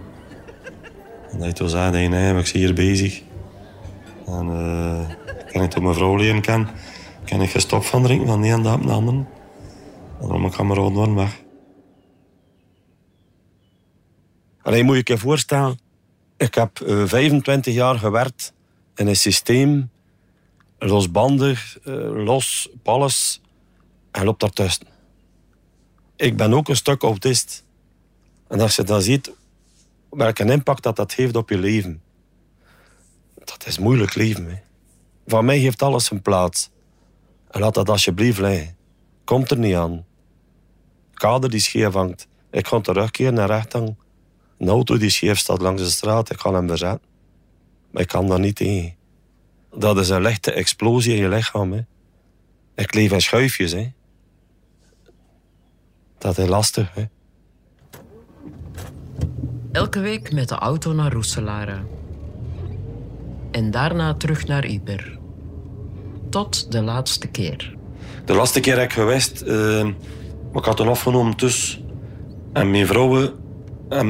En 1.30 1.38
dat 1.38 1.46
je 1.46 1.52
toen 1.52 1.68
zei, 1.68 2.08
nee, 2.08 2.34
ik 2.34 2.46
zie 2.46 2.60
hier 2.60 2.74
bezig. 2.74 3.22
En 4.26 4.48
eh 4.50 5.16
kan 5.52 5.62
ik 5.62 5.70
toen 5.70 5.82
mijn 5.82 5.94
vrouw 5.94 6.16
leren 6.16 6.40
kennen, 6.40 6.68
kan 7.24 7.42
ik 7.42 7.50
gestopt 7.50 7.86
van 7.86 8.02
drinken 8.02 8.26
van 8.26 8.40
de 8.40 8.48
ene 8.48 8.62
dag 8.62 8.80
de. 8.80 9.26
En 10.20 10.28
dan 10.28 10.40
mijn 10.40 10.52
kameraden 10.52 10.92
waren 10.92 11.14
weg. 11.14 11.42
Alleen 14.62 14.84
moet 14.84 14.94
je 14.94 15.02
je 15.04 15.18
voorstellen, 15.18 15.78
ik 16.36 16.54
heb 16.54 16.80
eh, 16.80 17.02
25 17.06 17.74
jaar 17.74 17.98
gewerkt 17.98 18.52
in 18.94 19.06
een 19.06 19.16
systeem, 19.16 19.90
losbandig, 20.78 21.78
eh, 21.84 22.24
los, 22.24 22.68
alles, 22.84 23.40
en 24.10 24.24
loopt 24.24 24.40
daartussen. 24.40 24.86
Ik 26.16 26.36
ben 26.36 26.52
ook 26.52 26.68
een 26.68 26.76
stuk 26.76 27.02
autist. 27.02 27.66
En 28.48 28.60
als 28.60 28.76
je 28.76 28.82
dan 28.82 29.02
ziet 29.02 29.32
welke 30.10 30.44
impact 30.44 30.82
dat, 30.82 30.96
dat 30.96 31.12
heeft 31.12 31.36
op 31.36 31.48
je 31.48 31.58
leven, 31.58 32.02
dat 33.34 33.66
is 33.66 33.78
moeilijk 33.78 34.14
leven. 34.14 34.46
Hè. 34.46 34.56
Van 35.26 35.44
mij 35.44 35.58
heeft 35.58 35.82
alles 35.82 36.10
een 36.10 36.22
plaats. 36.22 36.70
En 37.50 37.60
laat 37.60 37.74
dat 37.74 37.88
alsjeblieft 37.88 38.38
liggen. 38.38 38.76
Komt 39.24 39.50
er 39.50 39.58
niet 39.58 39.74
aan. 39.74 40.04
Kader 41.14 41.50
die 41.50 41.60
scheef 41.60 41.92
hangt. 41.92 42.28
Ik 42.50 42.66
ga 42.66 42.80
terugkeren 42.80 43.34
naar 43.34 43.48
recht 43.48 43.72
hangen. 43.72 43.98
Een 44.58 44.68
auto 44.68 44.96
die 44.96 45.10
scheef 45.10 45.38
staat 45.38 45.60
langs 45.60 45.82
de 45.82 45.88
straat, 45.88 46.30
ik 46.30 46.40
ga 46.40 46.52
hem 46.52 46.68
verzetten. 46.68 47.08
Maar 47.90 48.02
ik 48.02 48.08
kan 48.08 48.28
daar 48.28 48.40
niet 48.40 48.56
tegen. 48.56 48.94
Dat 49.70 49.98
is 49.98 50.08
een 50.08 50.22
lichte 50.22 50.52
explosie 50.52 51.14
in 51.14 51.22
je 51.22 51.28
lichaam. 51.28 51.72
Hè. 51.72 51.80
Ik 52.74 52.94
leef 52.94 53.12
in 53.12 53.20
schuifjes. 53.20 53.72
Hè. 53.72 53.92
Dat 56.18 56.38
is 56.38 56.48
lastig. 56.48 56.94
Hè. 56.94 57.04
Elke 59.78 60.00
week 60.00 60.32
met 60.32 60.48
de 60.48 60.54
auto 60.54 60.92
naar 60.92 61.12
Roeselare. 61.12 61.76
En 63.50 63.70
daarna 63.70 64.14
terug 64.14 64.46
naar 64.46 64.66
Iber. 64.66 65.18
Tot 66.30 66.72
de 66.72 66.82
laatste 66.82 67.26
keer. 67.26 67.76
De 68.24 68.34
laatste 68.34 68.60
keer 68.60 68.78
ik 68.78 68.92
geweest, 68.92 69.46
maar 69.46 70.54
ik 70.54 70.64
had 70.64 70.80
een 70.80 70.88
afgenomen 70.88 71.36
dus. 71.36 71.82
En 72.52 72.70
mijn 72.70 72.86
vrouwen 72.86 73.32
en 73.88 74.08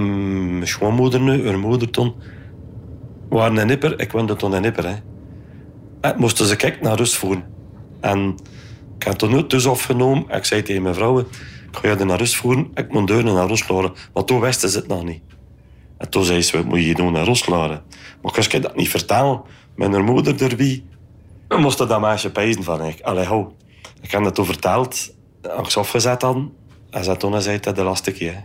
mijn 0.53 0.69
schoonmoeder 0.69 1.21
nu, 1.21 1.47
haar 1.47 1.59
moeder 1.59 1.91
toen, 1.91 2.15
waren 3.29 3.59
in 3.59 3.67
Nipper. 3.67 4.01
Ik 4.01 4.13
woonde 4.13 4.37
toen 4.37 4.55
in 4.55 4.63
Nipper. 4.63 4.87
Hè. 4.87 4.97
En 6.01 6.15
moesten 6.19 6.47
ze 6.47 6.57
kijken 6.57 6.83
naar 6.83 6.97
rust 6.97 7.17
voeren. 7.17 7.45
En 8.01 8.35
ik 8.99 9.07
had 9.07 9.19
toen 9.19 9.49
dus 9.49 9.67
afgenomen. 9.67 10.25
Ik 10.29 10.45
zei 10.45 10.63
tegen 10.63 10.83
mijn 10.83 10.95
vrouwen, 10.95 11.27
ik 11.71 11.77
ga 11.77 11.89
je 11.89 12.05
naar 12.05 12.19
rust. 12.19 12.45
Ik 12.75 12.93
moet 12.93 13.07
deuren 13.07 13.35
naar 13.35 13.49
Roslaren. 13.49 13.93
Want 14.13 14.27
toen 14.27 14.41
wisten 14.41 14.69
ze 14.69 14.79
het 14.79 14.89
nog 14.89 15.05
niet. 15.05 15.23
En 15.99 16.11
toen 16.11 16.25
zei 16.25 16.43
ze, 16.43 16.57
wat 16.57 16.67
moet 16.67 16.85
je 16.85 16.95
doen 16.95 17.12
naar 17.12 17.25
Roslaren? 17.25 17.83
Maar 18.23 18.49
kan 18.49 18.61
dat 18.61 18.76
niet 18.76 18.88
vertellen. 18.88 19.43
Met 19.76 19.93
haar 19.93 20.02
moeder 20.02 20.43
erbij. 20.43 20.85
We 21.49 21.57
moesten 21.57 21.88
dat 21.88 22.00
meisje 22.00 22.31
pijzen 22.31 22.62
van. 22.62 22.85
Ik. 22.85 23.00
Allee. 23.00 23.47
Ik 24.00 24.11
heb 24.11 24.25
toen 24.25 24.47
verteld. 24.47 25.14
Als 25.57 25.76
ik 25.76 26.00
ze 26.00 26.09
had. 26.09 26.23
En 26.90 27.05
ze 27.05 27.17
toen 27.17 27.43
zei 27.43 27.59
het 27.61 27.76
de 27.76 27.83
laatste 27.83 28.12
keer. 28.12 28.45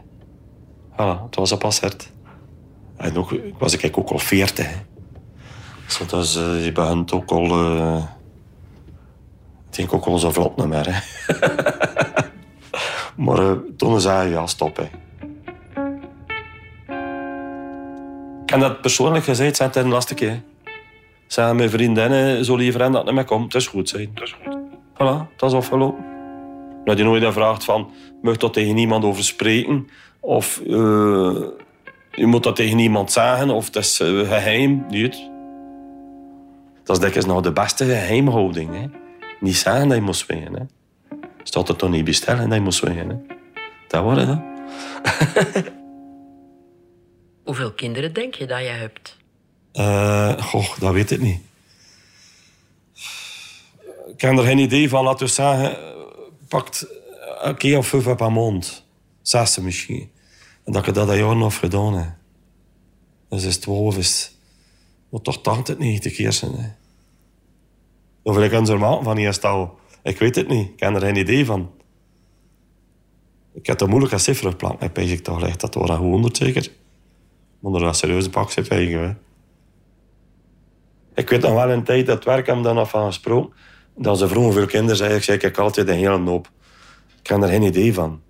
Voilà, 0.91 1.23
het 1.25 1.35
was 1.35 1.51
een 1.51 1.57
passert. 1.57 2.11
En 2.97 3.17
ook, 3.17 3.35
was 3.57 3.77
ik 3.77 3.97
ook 3.97 4.09
al 4.09 4.19
veertig. 4.19 4.67
dus 6.07 6.35
eh, 6.35 6.65
je 6.65 6.71
begint 6.71 7.11
ook 7.11 7.31
al... 7.31 7.45
eh, 7.45 8.03
ik 9.69 9.75
denk 9.75 9.93
ook 9.93 10.05
al 10.05 10.17
zo 10.17 10.31
vlot 10.31 10.57
niet 10.57 10.67
meer. 10.67 11.03
Maar 13.15 13.37
eh, 13.37 13.57
toen 13.77 14.01
zei 14.01 14.17
hij, 14.17 14.29
ja, 14.29 14.47
stop. 14.47 14.77
Hè. 14.77 14.83
Ik 18.53 18.59
heb 18.59 18.69
dat 18.69 18.81
persoonlijk 18.81 19.23
gezegd, 19.23 19.55
zijn 19.55 19.69
het 19.69 19.83
de 19.83 19.89
laatste 19.89 20.13
keer. 20.13 20.41
Zijn 21.27 21.55
mijn 21.55 21.69
vriendinnen 21.69 22.45
zo 22.45 22.55
liever 22.55 22.81
en 22.81 22.91
dat 22.91 23.05
niet 23.05 23.13
meer 23.13 23.23
komt. 23.25 23.53
Het 23.53 23.61
is 23.61 23.67
goed, 23.67 23.89
zijn. 23.89 24.11
Het 24.13 24.23
is 24.23 24.35
goed. 24.43 24.57
Voilà, 24.93 25.35
dat 25.37 25.49
is 25.51 25.57
afgelopen. 25.57 26.05
Dat 26.83 26.97
je 26.97 27.03
nooit 27.03 27.33
vraagt 27.33 27.63
van, 27.63 27.91
mag 28.21 28.37
dat 28.37 28.53
tegen 28.53 28.75
niemand 28.75 29.03
over 29.03 29.23
spreken? 29.23 29.87
Of 30.19 30.61
eh, 30.67 31.35
je 32.11 32.25
moet 32.25 32.43
dat 32.43 32.55
tegen 32.55 32.77
niemand 32.77 33.11
zeggen, 33.11 33.49
of 33.49 33.65
het 33.65 33.75
is 33.75 33.99
eh, 33.99 34.07
geheim. 34.07 34.85
Niet. 34.89 35.29
Dat 36.83 36.95
is 36.95 37.01
dikwijls 37.01 37.25
nog 37.25 37.41
de 37.41 37.51
beste 37.51 37.85
geheimhouding. 37.85 38.69
Hè. 38.71 38.85
Niet 39.39 39.55
zeggen 39.55 39.87
dat 39.87 39.97
je 39.97 40.03
moet 40.03 40.15
zwingen. 40.15 40.53
Hè. 40.53 40.63
Staat 41.43 41.69
er 41.69 41.75
toch 41.75 41.89
niet 41.89 42.05
bestellen 42.05 42.49
dat 42.49 42.57
je 42.57 42.63
moet 42.63 42.73
zwingen. 42.73 43.09
Hè. 43.09 43.35
Dat 43.87 44.03
wordt 44.03 44.19
het, 44.19 44.27
hè. 44.27 45.61
Hoeveel 47.43 47.73
kinderen 47.73 48.13
denk 48.13 48.35
je 48.35 48.45
dat 48.45 48.59
je 48.59 48.65
hebt? 48.65 49.17
Goh, 50.43 50.77
dat 50.79 50.93
weet 50.93 51.11
ik 51.11 51.21
niet. 51.21 51.41
Ik 54.13 54.21
heb 54.21 54.37
er 54.37 54.43
geen 54.43 54.57
idee 54.57 54.89
van, 54.89 55.03
laten 55.03 55.25
we 55.25 55.31
zeggen, 55.31 55.77
pakt 56.47 56.87
een 57.41 57.57
keer 57.57 57.77
of 57.77 57.87
vijf 57.87 58.15
per 58.15 58.31
maand. 58.31 58.83
Zes 59.21 59.57
misschien. 59.57 60.11
En 60.63 60.73
dat 60.73 60.87
ik 60.87 60.93
dat 60.93 61.09
een 61.09 61.17
jaar 61.17 61.35
nog 61.35 61.57
gedaan 61.57 61.93
heb. 61.97 62.13
Dus 63.29 63.43
is 63.43 63.57
twaalf, 63.57 63.97
is... 63.97 64.35
Moet 65.09 65.23
toch 65.23 65.41
80, 65.41 65.77
90 65.77 66.13
keer 66.13 66.33
zijn. 66.33 66.51
Hè. 66.55 66.69
Hoeveel 68.21 68.43
ik 68.43 68.65
ze 68.65 68.75
maken 68.75 69.03
van 69.03 69.17
eerst 69.17 69.45
al? 69.45 69.79
Ik 70.03 70.19
weet 70.19 70.35
het 70.35 70.47
niet. 70.47 70.67
Ik 70.67 70.79
heb 70.79 70.95
er 70.95 71.01
geen 71.01 71.15
idee 71.15 71.45
van. 71.45 71.71
Ik 73.53 73.65
heb 73.65 73.81
een 73.81 73.89
moeilijke 73.89 74.17
cijfer 74.17 74.49
gepland. 74.49 74.81
Ik 74.81 74.95
denk 74.95 75.19
toch 75.19 75.41
ligt 75.41 75.59
dat 75.59 75.73
door 75.73 75.91
100 75.91 76.37
zeker. 76.37 76.71
Maar 77.63 77.73
er 77.73 77.85
was 77.85 77.97
serieuze 77.97 78.29
pak. 78.29 78.51
Ik 81.13 81.29
weet 81.29 81.41
nog 81.41 81.53
wel 81.53 81.69
een 81.69 81.83
tijd 81.83 82.05
dat 82.05 82.23
werk 82.23 82.45
hem 82.47 82.63
dan 82.63 82.75
nog 82.75 82.89
van 82.89 83.05
gesproken. 83.05 83.53
Dat 83.95 84.17
ze 84.17 84.27
vroeger 84.27 84.53
veel 84.53 84.65
kinderen 84.65 84.95
zeiden, 84.95 85.17
ik 85.17 85.23
zei, 85.23 85.37
ik 85.37 85.57
altijd 85.57 85.87
een 85.87 85.95
hele 85.95 86.29
hoop. 86.29 86.51
Ik 87.19 87.27
heb 87.27 87.41
er 87.41 87.47
geen 87.47 87.61
idee 87.61 87.93
van. 87.93 88.21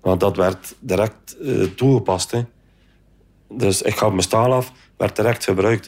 Want 0.00 0.20
dat 0.20 0.36
werd 0.36 0.74
direct 0.80 1.36
eh, 1.38 1.62
toegepast. 1.62 2.30
Hè. 2.30 2.44
Dus 3.48 3.82
ik 3.82 3.96
ga 3.96 4.08
mijn 4.08 4.20
staal 4.20 4.52
af, 4.52 4.72
werd 4.96 5.16
direct 5.16 5.44
gebruikt. 5.44 5.86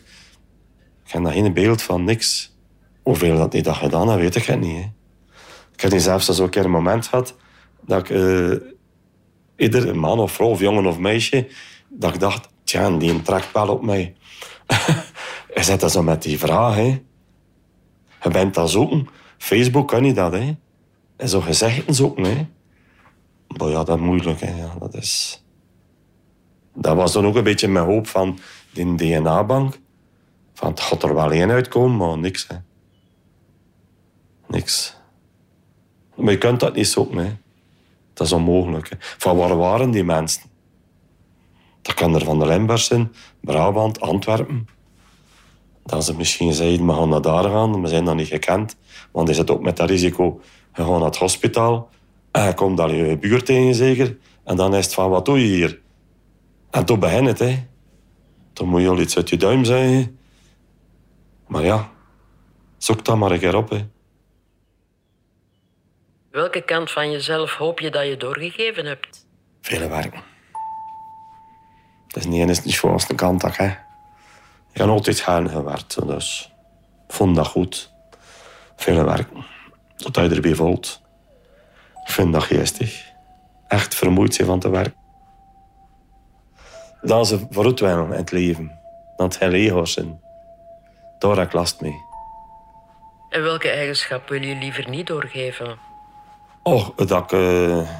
Ik 1.04 1.12
heb 1.12 1.24
daar 1.24 1.32
geen 1.32 1.52
beeld 1.52 1.82
van, 1.82 2.04
niks. 2.04 2.56
Hoeveel 3.02 3.36
dat 3.36 3.52
niet 3.52 3.64
dat 3.64 3.76
gedaan 3.76 4.08
heb, 4.08 4.20
weet 4.20 4.36
ik 4.36 4.60
niet. 4.60 4.88
Ik 5.72 5.80
heb 5.80 5.92
niet 5.92 6.02
zelfs 6.02 6.28
zo 6.28 6.42
een 6.42 6.50
keer 6.50 6.64
een 6.64 6.70
moment 6.70 7.06
gehad 7.06 7.36
dat 7.80 8.00
ik 8.00 8.10
eh, 8.10 8.52
ieder 9.56 9.88
een 9.88 9.98
man 9.98 10.18
of 10.18 10.32
vrouw 10.32 10.48
of 10.48 10.60
jongen 10.60 10.86
of 10.86 10.98
meisje, 10.98 11.48
dat 11.98 12.14
ik 12.14 12.20
dacht, 12.20 12.48
tja, 12.64 12.90
die 12.90 13.22
trekt 13.22 13.52
wel 13.52 13.68
op 13.68 13.82
mij. 13.82 14.14
Je 15.54 15.62
zit 15.62 15.80
dan 15.80 15.90
zo 15.90 16.02
met 16.02 16.22
die 16.22 16.38
vraag. 16.38 16.76
Je 16.76 18.30
bent 18.32 18.54
dat 18.54 18.70
zoeken. 18.70 19.08
Facebook 19.38 19.88
kan 19.88 20.02
niet 20.02 20.16
dat, 20.16 20.32
hè. 20.32 20.56
En 21.16 21.28
zo 21.28 21.40
gezegden 21.40 21.94
zoeken, 21.94 22.24
hè. 22.24 22.46
Maar 23.56 23.68
ja, 23.68 23.84
dat 23.84 23.98
is 23.98 24.04
moeilijk, 24.04 24.40
hè. 24.40 24.56
Ja, 24.56 24.74
dat 24.78 24.94
is... 24.94 25.44
Dat 26.74 26.96
was 26.96 27.12
dan 27.12 27.26
ook 27.26 27.36
een 27.36 27.44
beetje 27.44 27.68
mijn 27.68 27.84
hoop 27.84 28.06
van 28.06 28.38
die 28.72 28.94
DNA-bank. 28.94 29.78
Van, 30.54 30.68
het 30.70 30.80
gaat 30.80 31.02
er 31.02 31.14
wel 31.14 31.32
één 31.32 31.50
uitkomen, 31.50 31.96
maar 31.96 32.18
niks. 32.18 32.46
Hè. 32.48 32.56
Niks. 34.48 34.96
Maar 36.14 36.32
je 36.32 36.38
kunt 36.38 36.60
dat 36.60 36.74
niet 36.74 36.88
zoeken. 36.88 37.16
Hè. 37.16 37.36
Dat 38.12 38.26
is 38.26 38.32
onmogelijk. 38.32 38.90
Hè. 38.90 38.96
Van 38.98 39.36
waar 39.36 39.56
waren 39.56 39.90
die 39.90 40.04
mensen? 40.04 40.42
Dat 41.86 41.94
kan 41.94 42.14
er 42.14 42.24
van 42.24 42.38
de 42.38 42.46
Limburg 42.46 42.80
zijn, 42.80 43.12
Brabant, 43.40 44.00
Antwerpen. 44.00 44.68
Dat 45.84 46.04
ze 46.04 46.16
misschien 46.16 46.52
zeiden, 46.52 46.86
we 46.86 46.92
gaan 46.92 47.08
naar 47.08 47.20
daar 47.20 47.42
gaan. 47.42 47.82
We 47.82 47.88
zijn 47.88 48.04
dan 48.04 48.16
niet 48.16 48.28
gekend. 48.28 48.76
Want 49.12 49.28
je 49.28 49.34
zit 49.34 49.50
ook 49.50 49.62
met 49.62 49.76
dat 49.76 49.88
risico. 49.88 50.40
Je 50.74 50.82
gaat 50.82 50.90
naar 50.90 51.00
het 51.00 51.16
hospitaal. 51.16 51.90
En 52.30 52.44
je 52.46 52.54
komt 52.54 52.76
daar 52.76 52.94
je 52.94 53.18
buurt 53.18 53.46
tegen 53.46 53.74
zeker. 53.74 54.16
En 54.44 54.56
dan 54.56 54.74
is 54.74 54.84
het 54.84 54.94
van, 54.94 55.10
wat 55.10 55.24
doe 55.24 55.40
je 55.40 55.46
hier? 55.46 55.80
En 56.70 56.84
toen 56.84 56.98
begint 56.98 57.26
het, 57.26 57.38
hè. 57.38 57.66
Dan 58.52 58.68
moet 58.68 58.80
je 58.80 58.88
al 58.88 59.00
iets 59.00 59.16
uit 59.16 59.28
je 59.28 59.36
duim 59.36 59.64
zeggen. 59.64 60.18
Maar 61.46 61.64
ja, 61.64 61.90
zoek 62.78 63.04
dat 63.04 63.16
maar 63.16 63.30
een 63.30 63.38
keer 63.38 63.56
op, 63.56 63.70
hè. 63.70 63.86
Welke 66.30 66.62
kant 66.62 66.90
van 66.90 67.10
jezelf 67.10 67.54
hoop 67.54 67.80
je 67.80 67.90
dat 67.90 68.06
je 68.06 68.16
doorgegeven 68.16 68.86
hebt? 68.86 69.26
Vele 69.60 69.88
werken. 69.88 70.34
Het 72.16 72.24
is 72.24 72.30
niet 72.30 72.48
eens 72.48 72.78
gewoon 72.78 73.00
een 73.08 73.16
kant, 73.16 73.56
hè. 73.56 73.66
Ik 74.72 74.72
heb 74.72 74.88
altijd 74.88 75.20
gaan 75.20 75.48
gewerkt, 75.48 76.06
dus 76.06 76.54
ik 77.08 77.14
vond 77.14 77.36
dat 77.36 77.46
goed. 77.46 77.92
Vele 78.76 79.04
werken. 79.04 79.44
Tot 79.96 80.16
je 80.16 80.28
erbij 80.28 80.54
voelt. 80.54 81.02
Ik 82.04 82.10
vind 82.12 82.32
dat 82.32 82.42
geestig. 82.42 83.12
Echt 83.68 83.94
vermoeid 83.94 84.34
zijn 84.34 84.46
van 84.46 84.60
te 84.60 84.68
werken. 84.68 84.94
Dat 87.00 87.26
ze 87.26 87.46
vooruit 87.50 87.80
willen 87.80 88.04
in 88.04 88.10
het 88.12 88.30
leven. 88.30 88.78
Dat 89.16 89.34
het 89.34 89.52
geen 89.52 89.86
zijn. 89.86 90.20
Daar 91.18 91.36
heb 91.36 91.46
ik 91.46 91.52
last 91.52 91.80
mee. 91.80 91.96
En 93.30 93.42
welke 93.42 93.68
eigenschap 93.68 94.28
wil 94.28 94.42
je 94.42 94.54
liever 94.54 94.88
niet 94.88 95.06
doorgeven? 95.06 95.78
Oh, 96.62 96.88
dat 96.96 97.22
ik... 97.22 97.32
eh, 97.32 97.90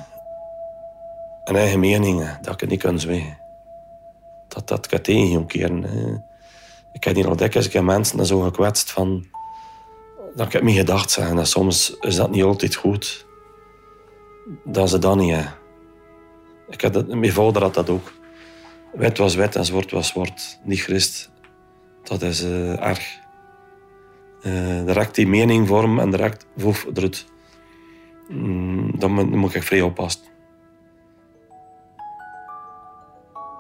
een 1.45 1.57
eigen 1.57 1.81
mening, 1.81 2.39
dat 2.41 2.55
ik 2.55 2.61
het 2.61 2.71
niet 2.71 2.83
kan 2.83 2.99
zwijgen. 2.99 3.45
Dat 4.57 4.69
dat 4.69 4.87
kan 4.87 5.83
hè. 5.83 6.19
Ik 6.93 7.05
heb 7.05 7.15
hier 7.15 7.29
al 7.29 7.37
dikwijls 7.37 7.67
ik 7.67 7.73
heb 7.73 7.83
mensen 7.83 8.27
zo 8.27 8.41
gekwetst 8.41 8.91
van... 8.91 9.27
Dat 10.35 10.47
ik 10.47 10.53
het 10.53 10.63
niet 10.63 10.77
gedacht 10.77 11.11
zeg. 11.11 11.29
En 11.29 11.37
dat 11.37 11.49
soms 11.49 11.97
is 12.01 12.17
dat 12.17 12.31
niet 12.31 12.43
altijd 12.43 12.75
goed. 12.75 13.27
Dat 14.65 14.91
ze 14.91 14.99
dat 14.99 15.17
niet. 15.17 15.37
Ik 16.69 16.81
had 16.81 16.93
dat, 16.93 17.07
mijn 17.07 17.33
vader 17.33 17.63
had 17.63 17.75
dat 17.75 17.91
ook. 17.91 18.13
Wit 18.93 19.19
was 19.19 19.35
wit 19.35 19.57
en 19.57 19.65
zwart 19.65 19.91
was 19.91 20.09
zwart. 20.09 20.59
Niet 20.63 20.81
christ. 20.81 21.31
Dat 22.03 22.23
is 22.23 22.43
eh, 22.43 22.87
erg. 22.87 23.19
Eh, 24.43 24.85
direct 24.85 25.15
die 25.15 25.27
mening 25.27 25.69
vormen 25.69 26.05
en 26.05 26.11
direct 26.11 26.47
voef 26.57 26.87
eruit. 26.95 27.27
Mm, 28.29 28.99
dan 28.99 29.13
moet, 29.13 29.31
dan 29.31 29.39
moet 29.39 29.55
ik 29.55 29.63
vrij 29.63 29.81
oppassen. 29.81 30.23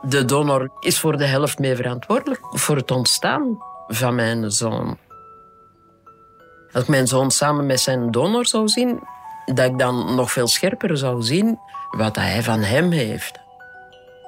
De 0.08 0.24
donor 0.24 0.70
is 0.80 1.00
voor 1.00 1.16
de 1.16 1.24
helft 1.24 1.58
mee 1.58 1.76
verantwoordelijk 1.76 2.40
voor 2.50 2.76
het 2.76 2.90
ontstaan 2.90 3.58
van 3.88 4.14
mijn 4.14 4.50
zoon. 4.50 4.98
Als 6.72 6.82
ik 6.82 6.88
mijn 6.88 7.06
zoon 7.06 7.30
samen 7.30 7.66
met 7.66 7.80
zijn 7.80 8.10
donor 8.10 8.46
zou 8.46 8.68
zien, 8.68 9.00
dat 9.44 9.70
ik 9.70 9.78
dan 9.78 10.14
nog 10.14 10.32
veel 10.32 10.46
scherper 10.46 10.98
zou 10.98 11.22
zien 11.22 11.58
wat 11.90 12.16
hij 12.16 12.42
van 12.42 12.60
hem 12.60 12.90
heeft. 12.90 13.40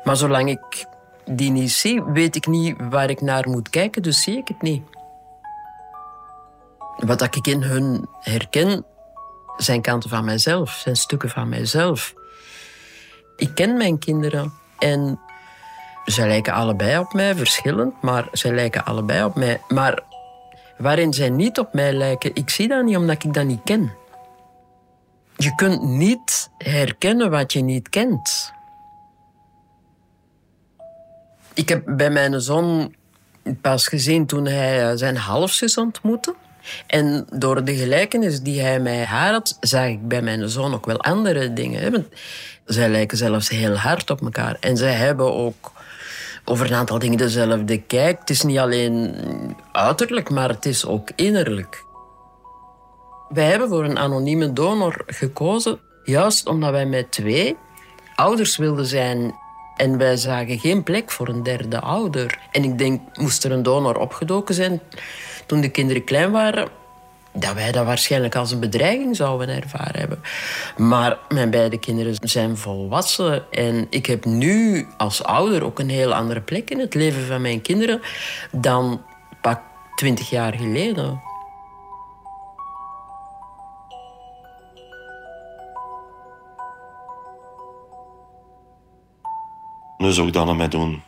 Maar 0.05 0.17
zolang 0.17 0.51
ik 0.51 0.87
die 1.25 1.51
niet 1.51 1.71
zie, 1.71 2.03
weet 2.03 2.37
ik 2.37 2.47
niet 2.47 2.77
waar 2.91 3.11
ik 3.11 3.21
naar 3.21 3.49
moet 3.49 3.71
kijken, 3.71 4.03
dus 4.03 4.23
zie 4.23 4.37
ik 4.37 4.49
het 4.49 4.63
niet. 4.63 4.83
Wat 6.97 7.23
ik 7.23 7.47
in 7.47 7.63
hun 7.63 8.09
herken, 8.21 8.85
zijn 9.57 9.83
kanten 9.83 10.11
van 10.11 10.25
mijzelf, 10.25 10.71
zijn 10.71 10.97
stukken 10.97 11.29
van 11.29 11.49
mijzelf. 11.49 12.15
Ik 13.37 13.55
ken 13.55 13.77
mijn 13.77 13.99
kinderen 13.99 14.53
en 14.79 15.21
zij 16.13 16.29
lijken 16.29 16.53
allebei 16.53 16.99
op 16.99 17.13
mij, 17.13 17.35
verschillend, 17.35 18.03
maar 18.03 18.29
zij 18.33 18.55
lijken 18.55 18.85
allebei 18.85 19.25
op 19.25 19.35
mij. 19.35 19.61
Maar 19.69 20.03
waarin 20.77 21.13
zij 21.13 21.31
niet 21.31 21.59
op 21.59 21.73
mij 21.73 21.93
lijken, 21.93 22.31
ik 22.35 22.51
zie 22.51 22.69
dat 22.69 22.85
niet 22.85 22.97
omdat 22.97 23.25
ik 23.25 23.35
dat 23.35 23.45
niet 23.45 23.61
ken. 23.65 23.93
Je 25.37 25.55
kunt 25.55 25.83
niet 25.83 26.51
herkennen 26.59 27.31
wat 27.31 27.53
je 27.53 27.61
niet 27.61 27.89
kent. 27.89 28.53
Ik 31.55 31.69
heb 31.69 31.83
bij 31.87 32.11
mijn 32.11 32.41
zoon 32.41 32.95
pas 33.61 33.87
gezien 33.87 34.27
toen 34.27 34.47
hij 34.47 34.97
zijn 34.97 35.17
halfzus 35.17 35.79
ontmoette. 35.79 36.35
En 36.87 37.27
door 37.35 37.65
de 37.65 37.77
gelijkenis 37.77 38.41
die 38.41 38.61
hij 38.61 38.81
mij 38.81 39.05
had, 39.05 39.57
zag 39.61 39.87
ik 39.87 40.09
bij 40.09 40.23
mijn 40.23 40.49
zoon 40.49 40.75
ook 40.75 40.87
wel 40.87 41.01
andere 41.01 41.53
dingen. 41.53 42.07
zij 42.65 42.89
lijken 42.89 43.19
zelfs 43.19 43.49
heel 43.49 43.77
hard 43.77 44.11
op 44.11 44.23
elkaar. 44.23 44.57
En 44.61 44.77
zij 44.77 44.93
hebben 44.93 45.35
ook 45.35 45.73
over 46.49 46.67
een 46.67 46.75
aantal 46.75 46.99
dingen 46.99 47.19
dezelfde 47.19 47.83
kijk. 47.83 48.19
Het 48.19 48.31
is 48.31 48.43
niet 48.43 48.59
alleen 48.59 49.15
uiterlijk, 49.73 50.31
maar 50.31 50.49
het 50.49 50.67
is 50.67 50.87
ook 50.87 51.11
innerlijk. 51.17 51.85
Wij 53.29 53.45
hebben 53.45 53.69
voor 53.69 53.85
een 53.85 53.99
anonieme 53.99 54.53
donor 54.53 55.03
gekozen, 55.07 55.79
juist 56.05 56.49
omdat 56.49 56.71
wij 56.71 56.87
met 56.87 57.11
twee 57.11 57.57
ouders 58.15 58.57
wilden 58.57 58.87
zijn. 58.87 59.35
En 59.77 59.99
wij 59.99 60.17
zagen 60.17 60.59
geen 60.59 60.83
plek 60.83 61.11
voor 61.11 61.29
een 61.29 61.43
derde 61.43 61.81
ouder. 61.81 62.39
En 62.51 62.65
ik 62.65 62.79
denk, 62.79 63.01
moest 63.17 63.45
er 63.45 63.53
een 63.53 63.63
donor 63.63 63.99
opgedoken 63.99 64.55
zijn 64.55 64.81
toen 65.47 65.61
de 65.61 65.71
kinderen 65.71 66.05
klein 66.05 66.31
waren, 66.31 66.69
dat 67.39 67.55
wij 67.55 67.73
dat 67.73 67.87
waarschijnlijk 67.87 68.37
als 68.37 68.53
een 68.53 68.61
bedreiging 68.61 69.17
zouden 69.17 69.49
ervaren 69.49 70.01
hebben. 70.01 70.21
Maar 70.77 71.19
mijn 71.29 71.51
beide 71.51 71.79
kinderen 71.79 72.15
zijn 72.21 72.57
volwassen. 72.57 73.53
En 73.53 73.87
ik 73.91 74.07
heb 74.07 74.25
nu 74.25 74.87
als 74.97 75.23
ouder 75.23 75.65
ook 75.65 75.79
een 75.79 75.91
heel 75.91 76.15
andere 76.15 76.41
plek 76.41 76.71
in 76.71 76.79
het 76.79 76.95
leven 76.95 77.27
van 77.27 77.41
mijn 77.41 77.63
kinderen 77.63 78.01
dan 78.53 79.03
pak 79.41 79.61
twintig 79.95 80.31
jaar 80.31 80.55
geleden. 80.55 81.21
Nu 89.99 90.11
zou 90.13 90.27
ik 90.27 90.33
dat 90.33 90.49
ermee 90.49 90.69
doen. 90.69 91.03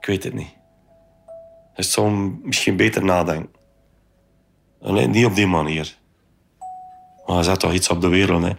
Ik 0.00 0.06
weet 0.06 0.24
het 0.24 0.34
niet. 0.34 0.56
Ik 1.74 1.84
zou 1.84 2.10
misschien 2.42 2.76
beter 2.76 3.04
nadenken. 3.04 3.57
Niet 4.80 5.26
op 5.26 5.34
die 5.34 5.46
manier. 5.46 5.96
Maar 7.26 7.36
je 7.36 7.42
zet 7.42 7.60
toch 7.60 7.72
iets 7.72 7.88
op 7.88 8.00
de 8.00 8.08
wereld, 8.08 8.42
hè. 8.42 8.52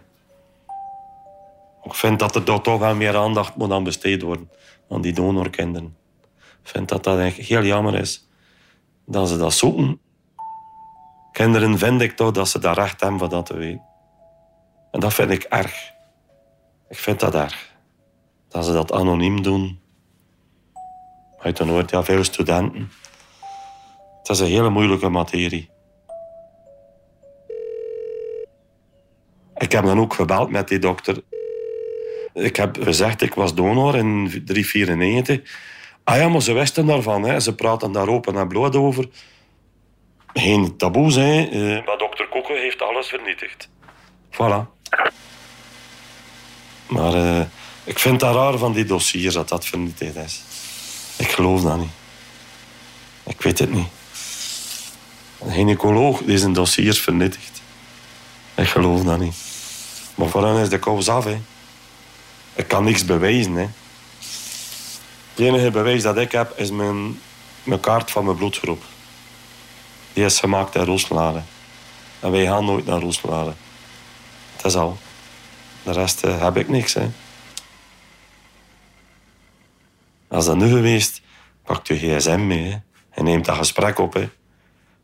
Ik 1.84 1.94
vind 1.94 2.20
dat 2.20 2.36
er 2.36 2.44
toch 2.62 2.80
wel 2.80 2.96
meer 2.96 3.18
aandacht 3.18 3.56
moet 3.56 3.72
aan 3.72 3.84
besteed 3.84 4.22
worden. 4.22 4.50
Aan 4.90 5.02
die 5.02 5.14
donorkinderen. 5.14 5.98
Ik 6.38 6.68
vind 6.68 6.90
dat 6.90 7.04
dat 7.04 7.18
eigenlijk 7.18 7.50
heel 7.50 7.64
jammer 7.64 7.96
is. 7.96 8.28
Dat 9.06 9.28
ze 9.28 9.38
dat 9.38 9.54
zoeken. 9.54 10.00
Kinderen 11.32 11.78
vind 11.78 12.02
ik 12.02 12.16
toch 12.16 12.32
dat 12.32 12.50
ze 12.50 12.60
daar 12.60 12.76
recht 12.76 13.02
hebben 13.02 13.20
van 13.20 13.30
dat 13.30 13.46
te 13.46 13.58
weten. 13.58 13.82
En 14.92 15.00
dat 15.00 15.14
vind 15.14 15.32
ik 15.32 15.44
erg. 15.44 15.92
Ik 16.90 16.98
vind 16.98 17.20
dat 17.20 17.36
erg. 17.36 17.76
Dat 18.48 18.66
ze 18.66 18.74
dat 18.74 18.92
anoniem 18.92 19.42
doen. 19.42 19.80
Uit 21.40 21.58
dan 21.58 21.70
hoort 21.70 21.90
ja, 21.90 22.04
veel 22.04 22.24
studenten. 22.24 22.92
Het 24.18 24.30
is 24.30 24.40
een 24.40 24.48
hele 24.48 24.70
moeilijke 24.70 25.10
materie. 25.10 25.70
Ik 29.60 29.72
heb 29.72 29.86
dan 29.86 30.00
ook 30.00 30.14
gebeld 30.14 30.50
met 30.50 30.68
die 30.68 30.80
dokter. 30.80 31.22
Ik 32.34 32.56
heb 32.56 32.78
gezegd, 32.82 33.22
ik 33.22 33.34
was 33.34 33.56
donor 33.56 33.96
in 33.96 34.44
394. 34.46 35.42
Ah 36.04 36.18
ja, 36.18 36.30
maar 36.30 36.42
ze 36.42 36.54
wisten 36.54 36.86
daarvan. 36.86 37.24
Hè. 37.24 37.40
Ze 37.40 37.56
praten 37.56 37.92
daar 37.92 38.08
open 38.08 38.36
en 38.36 38.48
bloot 38.48 38.76
over. 38.76 39.06
Geen 40.34 40.78
taboes, 40.78 41.16
hè. 41.16 41.44
Eh, 41.52 41.86
Maar 41.86 41.98
dokter 41.98 42.28
Kokke 42.28 42.54
heeft 42.54 42.82
alles 42.82 43.08
vernietigd. 43.08 43.70
Voilà. 44.32 44.78
Maar 46.88 47.14
eh, 47.14 47.42
ik 47.84 48.00
vind 48.00 48.20
dat 48.20 48.36
raar 48.36 48.58
van 48.58 48.74
die 48.74 48.86
dossiers 48.86 49.34
dat 49.34 49.50
dat 49.50 49.66
vernietigd 49.66 50.16
is. 50.16 50.42
Ik 51.18 51.32
geloof 51.32 51.62
dat 51.62 51.78
niet. 51.78 51.92
Ik 53.28 53.42
weet 53.42 53.60
het 53.60 53.72
niet. 53.74 53.88
Een 55.40 55.52
gynaecoloog 55.52 56.22
die 56.22 56.38
zijn 56.38 56.54
dossiers 56.54 57.00
vernietigt. 57.00 57.62
Ik 58.56 58.68
geloof 58.68 59.04
dat 59.04 59.20
niet. 59.20 59.49
Maar 60.20 60.30
voor 60.30 60.46
hen 60.46 60.62
is 60.62 60.70
de 60.70 60.80
kous 60.80 61.10
af. 61.10 61.28
Ik 62.56 62.68
kan 62.68 62.84
niks 62.84 63.06
bewijzen. 63.06 63.54
Hè. 63.54 63.68
Het 65.30 65.40
enige 65.40 65.72
bewijs 65.72 66.02
dat 66.02 66.18
ik 66.18 66.32
heb 66.32 66.54
is 66.58 66.72
mijn, 66.72 67.20
mijn 67.64 67.80
kaart 67.80 68.12
van 68.12 68.26
mijn 68.26 68.38
bloedgroep. 68.38 68.84
Die 70.14 70.26
is 70.26 70.40
gemaakt 70.40 70.76
in 70.76 70.84
Rooslade. 70.84 71.42
En 72.20 72.32
wij 72.32 72.46
gaan 72.46 72.66
nooit 72.66 72.86
naar 72.86 73.00
Rooslade. 73.00 73.54
Dat 74.56 74.66
is 74.66 74.76
al. 74.76 74.98
De 75.84 75.92
rest 75.92 76.24
eh, 76.24 76.42
heb 76.42 76.58
ik 76.58 76.70
niks. 76.70 76.94
Hè. 76.94 77.10
Als 80.28 80.46
dat 80.46 80.58
nu 80.58 80.68
geweest, 80.70 81.22
Pak 81.64 81.88
je 81.88 81.96
gsm 81.96 82.48
mee. 82.48 82.82
En 83.10 83.24
neemt 83.24 83.46
dat 83.46 83.58
gesprek 83.58 84.00
op. 84.00 84.14
Hè. 84.14 84.30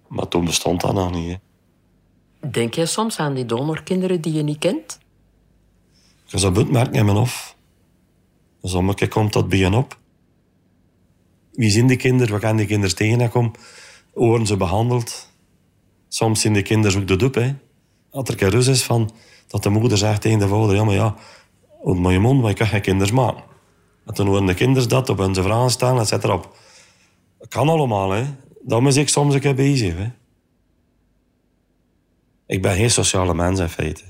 Maar 0.07 0.27
toen 0.27 0.45
bestond 0.45 0.81
dat 0.81 0.93
nog 0.93 1.11
niet. 1.11 1.29
Hè. 1.29 2.49
Denk 2.49 2.73
jij 2.73 2.85
soms 2.85 3.19
aan 3.19 3.33
die 3.33 3.45
donorkinderen 3.45 4.21
die 4.21 4.33
je 4.33 4.43
niet 4.43 4.59
kent? 4.59 5.03
Je 6.25 6.37
zou 6.37 6.57
het 6.57 6.71
merken 6.71 6.93
in 6.93 7.05
mijn 7.05 7.17
hof. 7.17 7.55
Sommige 8.61 9.07
komt 9.07 9.33
dat 9.33 9.49
bij 9.49 9.65
op. 9.65 9.99
Wie 11.51 11.69
zien 11.69 11.87
die 11.87 11.97
kinderen? 11.97 12.31
Wat 12.31 12.41
gaan 12.41 12.55
die 12.55 12.65
kinderen 12.65 12.95
tegenkomen? 12.95 13.51
Hoe 14.13 14.27
worden 14.27 14.47
ze 14.47 14.57
behandeld? 14.57 15.29
Soms 16.07 16.41
zien 16.41 16.53
de 16.53 16.61
kinderen 16.61 17.01
ook 17.01 17.07
de 17.07 17.15
dup. 17.15 17.33
Hè. 17.33 17.55
Als 18.09 18.29
er 18.29 18.43
een 18.43 18.49
rust 18.49 18.67
is 18.67 18.83
van 18.83 19.11
dat 19.47 19.63
de 19.63 19.69
moeder 19.69 19.97
zegt 19.97 20.21
tegen 20.21 20.39
de 20.39 20.47
vader: 20.47 20.75
Ja, 20.75 20.83
maar 20.83 20.93
ja, 20.93 21.15
maar 21.83 22.11
je 22.11 22.19
mond, 22.19 22.41
maar 22.41 22.49
je 22.49 22.55
kan 22.55 22.67
geen 22.67 22.81
kinderen 22.81 23.13
maken. 23.13 23.43
En 24.05 24.13
toen 24.13 24.27
horen 24.27 24.45
de 24.45 24.53
kinderen 24.53 24.89
dat 24.89 25.09
op 25.09 25.17
hun 25.17 25.35
vragen 25.35 25.71
staan, 25.71 25.99
et 25.99 26.07
cetera. 26.07 26.33
op. 26.33 26.57
Dat 27.39 27.47
kan 27.47 27.69
allemaal, 27.69 28.11
hè. 28.11 28.25
Daarom 28.61 28.87
is 28.87 28.95
ik 28.95 29.09
soms 29.09 29.33
een 29.33 29.39
keer 29.39 29.55
bezig. 29.55 29.95
Hè. 29.95 30.09
Ik 32.45 32.61
ben 32.61 32.75
geen 32.75 32.91
sociale 32.91 33.33
mens 33.33 33.59
in 33.59 33.69
feite. 33.69 34.03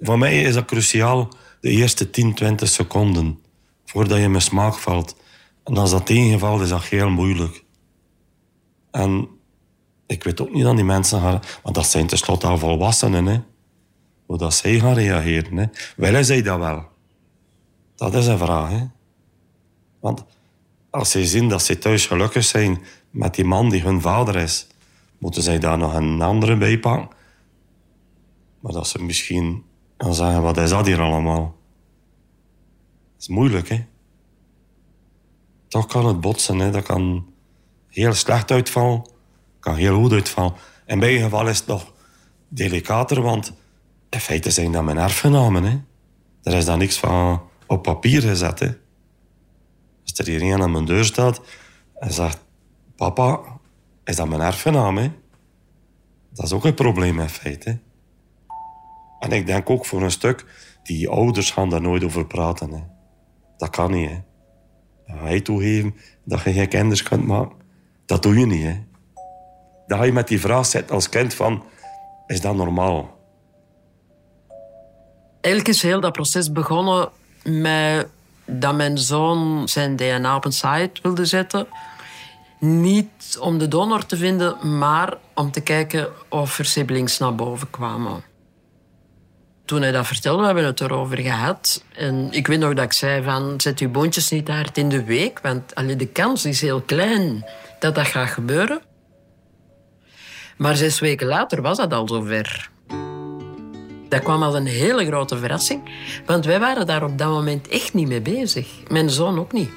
Voor 0.00 0.18
mij 0.18 0.42
is 0.42 0.54
dat 0.54 0.64
cruciaal 0.64 1.28
de 1.60 1.68
eerste 1.70 2.10
10, 2.10 2.34
20 2.34 2.68
seconden 2.68 3.38
voordat 3.84 4.18
je 4.18 4.28
me 4.28 4.40
smaak 4.40 4.74
valt. 4.74 5.16
En 5.64 5.76
als 5.76 5.90
dat 5.90 6.06
tegenvalt, 6.06 6.60
is 6.60 6.68
dat 6.68 6.84
heel 6.84 7.10
moeilijk. 7.10 7.64
En 8.90 9.28
ik 10.06 10.24
weet 10.24 10.40
ook 10.40 10.52
niet 10.52 10.64
aan 10.64 10.76
die 10.76 10.84
mensen 10.84 11.20
gaan... 11.20 11.40
Want 11.62 11.74
dat 11.74 11.86
zijn 11.86 12.06
tenslotte 12.06 12.46
al 12.46 12.58
volwassenen, 12.58 13.26
hè. 13.26 13.40
Hoe 14.26 14.38
dat 14.38 14.54
zij 14.54 14.78
gaan 14.78 14.94
reageren, 14.94 15.56
hè. 15.56 15.64
Willen 15.96 16.24
zij 16.24 16.42
dat 16.42 16.58
wel? 16.58 16.88
Dat 17.96 18.14
is 18.14 18.26
een 18.26 18.38
vraag, 18.38 18.70
hè. 18.70 18.86
Want 20.00 20.24
als 20.90 21.10
ze 21.10 21.26
zien 21.26 21.48
dat 21.48 21.62
ze 21.62 21.78
thuis 21.78 22.06
gelukkig 22.06 22.44
zijn 22.44 22.82
met 23.10 23.34
die 23.34 23.44
man 23.44 23.70
die 23.70 23.82
hun 23.82 24.00
vader 24.00 24.36
is, 24.36 24.66
moeten 25.18 25.42
zij 25.42 25.58
daar 25.58 25.78
nog 25.78 25.94
een 25.94 26.22
andere 26.22 26.56
bij 26.56 26.78
pakken. 26.78 27.16
Maar 28.60 28.72
dat 28.72 28.88
ze 28.88 29.02
misschien 29.02 29.64
gaan 30.00 30.14
zeggen, 30.14 30.42
wat 30.42 30.56
is 30.56 30.70
dat 30.70 30.86
hier 30.86 31.00
allemaal? 31.00 31.42
Dat 33.12 33.20
is 33.20 33.28
moeilijk, 33.28 33.68
hè. 33.68 33.84
Toch 35.68 35.86
kan 35.86 36.06
het 36.06 36.20
botsen, 36.20 36.58
hè. 36.58 36.70
Dat 36.70 36.84
kan 36.84 37.26
heel 37.88 38.14
slecht 38.14 38.50
uitvallen, 38.50 39.10
kan 39.60 39.74
heel 39.74 40.00
goed 40.00 40.12
uitvallen. 40.12 40.54
In 40.86 40.98
mijn 40.98 41.20
geval 41.20 41.48
is 41.48 41.58
het 41.58 41.66
nog 41.66 41.92
delicater, 42.48 43.22
want 43.22 43.52
in 44.10 44.20
feite 44.20 44.50
zijn 44.50 44.72
dat 44.72 44.84
mijn 44.84 44.98
erfgenamen, 44.98 45.64
hè. 45.64 45.78
Er 46.42 46.54
is 46.54 46.64
dan 46.64 46.78
niks 46.78 46.98
van 46.98 47.42
op 47.66 47.82
papier 47.82 48.22
gezet. 48.22 48.60
Als 48.60 50.18
er 50.18 50.26
hier 50.26 50.42
iemand 50.42 50.62
aan 50.62 50.72
mijn 50.72 50.84
deur 50.84 51.04
staat 51.04 51.40
en 51.94 52.12
zegt... 52.12 52.48
Papa, 52.96 53.40
is 54.04 54.16
dat 54.16 54.28
mijn 54.28 54.40
erfgenaam, 54.40 54.96
hè? 54.96 55.12
Dat 56.30 56.44
is 56.44 56.52
ook 56.52 56.64
een 56.64 56.74
probleem 56.74 57.20
in 57.20 57.28
feite. 57.28 57.78
En 59.20 59.32
ik 59.32 59.46
denk 59.46 59.70
ook 59.70 59.86
voor 59.86 60.02
een 60.02 60.10
stuk... 60.10 60.68
Die 60.82 61.08
ouders 61.08 61.50
gaan 61.50 61.70
daar 61.70 61.80
nooit 61.80 62.04
over 62.04 62.26
praten, 62.26 62.70
hè. 62.70 62.82
Dat 63.56 63.70
kan 63.70 63.90
niet, 63.90 64.10
hè. 64.10 64.18
Dan 65.06 65.18
ga 65.18 65.28
je 65.28 65.42
toegeven 65.42 65.94
dat 66.24 66.42
je 66.42 66.52
geen 66.52 66.68
kinderen 66.68 67.04
kunt 67.04 67.26
maken. 67.26 67.56
Dat 68.06 68.22
doe 68.22 68.38
je 68.38 68.46
niet, 68.46 68.62
hè. 68.62 68.84
Dan 69.86 69.98
ga 69.98 70.04
je 70.04 70.12
met 70.12 70.28
die 70.28 70.40
vraag 70.40 70.66
zitten 70.66 70.94
als 70.94 71.08
kind 71.08 71.34
van... 71.34 71.64
Is 72.26 72.40
dat 72.40 72.54
normaal? 72.54 73.18
Eigenlijk 75.40 75.74
is 75.74 75.82
heel 75.82 76.00
dat 76.00 76.12
proces 76.12 76.52
begonnen 76.52 77.08
met 77.44 78.08
dat 78.44 78.74
mijn 78.74 78.98
zoon 78.98 79.68
zijn 79.68 79.96
DNA 79.96 80.36
op 80.36 80.44
een 80.44 80.52
site 80.52 80.92
wilde 81.02 81.24
zetten. 81.24 81.66
Niet 82.60 83.38
om 83.40 83.58
de 83.58 83.68
donor 83.68 84.06
te 84.06 84.16
vinden, 84.16 84.78
maar 84.78 85.16
om 85.34 85.50
te 85.50 85.60
kijken 85.60 86.08
of 86.28 86.58
er 86.58 86.64
siblings 86.64 87.18
naar 87.18 87.34
boven 87.34 87.70
kwamen. 87.70 88.29
Toen 89.70 89.82
hij 89.82 89.92
dat 89.92 90.06
vertelde, 90.06 90.38
we 90.40 90.46
hebben 90.46 90.64
het 90.64 90.80
erover 90.80 91.18
gehad. 91.18 91.84
En 91.92 92.28
ik 92.30 92.46
weet 92.46 92.58
nog 92.58 92.74
dat 92.74 92.84
ik 92.84 92.92
zei 92.92 93.22
van, 93.22 93.54
zet 93.60 93.78
uw 93.78 93.90
boontjes 93.90 94.30
niet 94.30 94.48
hard 94.48 94.78
in 94.78 94.88
de 94.88 95.04
week, 95.04 95.40
want 95.40 95.74
allee, 95.74 95.96
de 95.96 96.06
kans 96.06 96.44
is 96.44 96.60
heel 96.60 96.80
klein 96.80 97.44
dat 97.78 97.94
dat 97.94 98.06
gaat 98.06 98.28
gebeuren. 98.28 98.80
Maar 100.56 100.76
zes 100.76 101.00
weken 101.00 101.26
later 101.26 101.62
was 101.62 101.76
dat 101.76 101.92
al 101.92 102.08
zover. 102.08 102.70
Dat 104.08 104.22
kwam 104.22 104.42
als 104.42 104.54
een 104.54 104.66
hele 104.66 105.06
grote 105.06 105.38
verrassing, 105.38 105.90
want 106.26 106.44
wij 106.44 106.60
waren 106.60 106.86
daar 106.86 107.04
op 107.04 107.18
dat 107.18 107.28
moment 107.28 107.68
echt 107.68 107.94
niet 107.94 108.08
mee 108.08 108.20
bezig. 108.20 108.68
Mijn 108.88 109.10
zoon 109.10 109.38
ook 109.38 109.52
niet. 109.52 109.70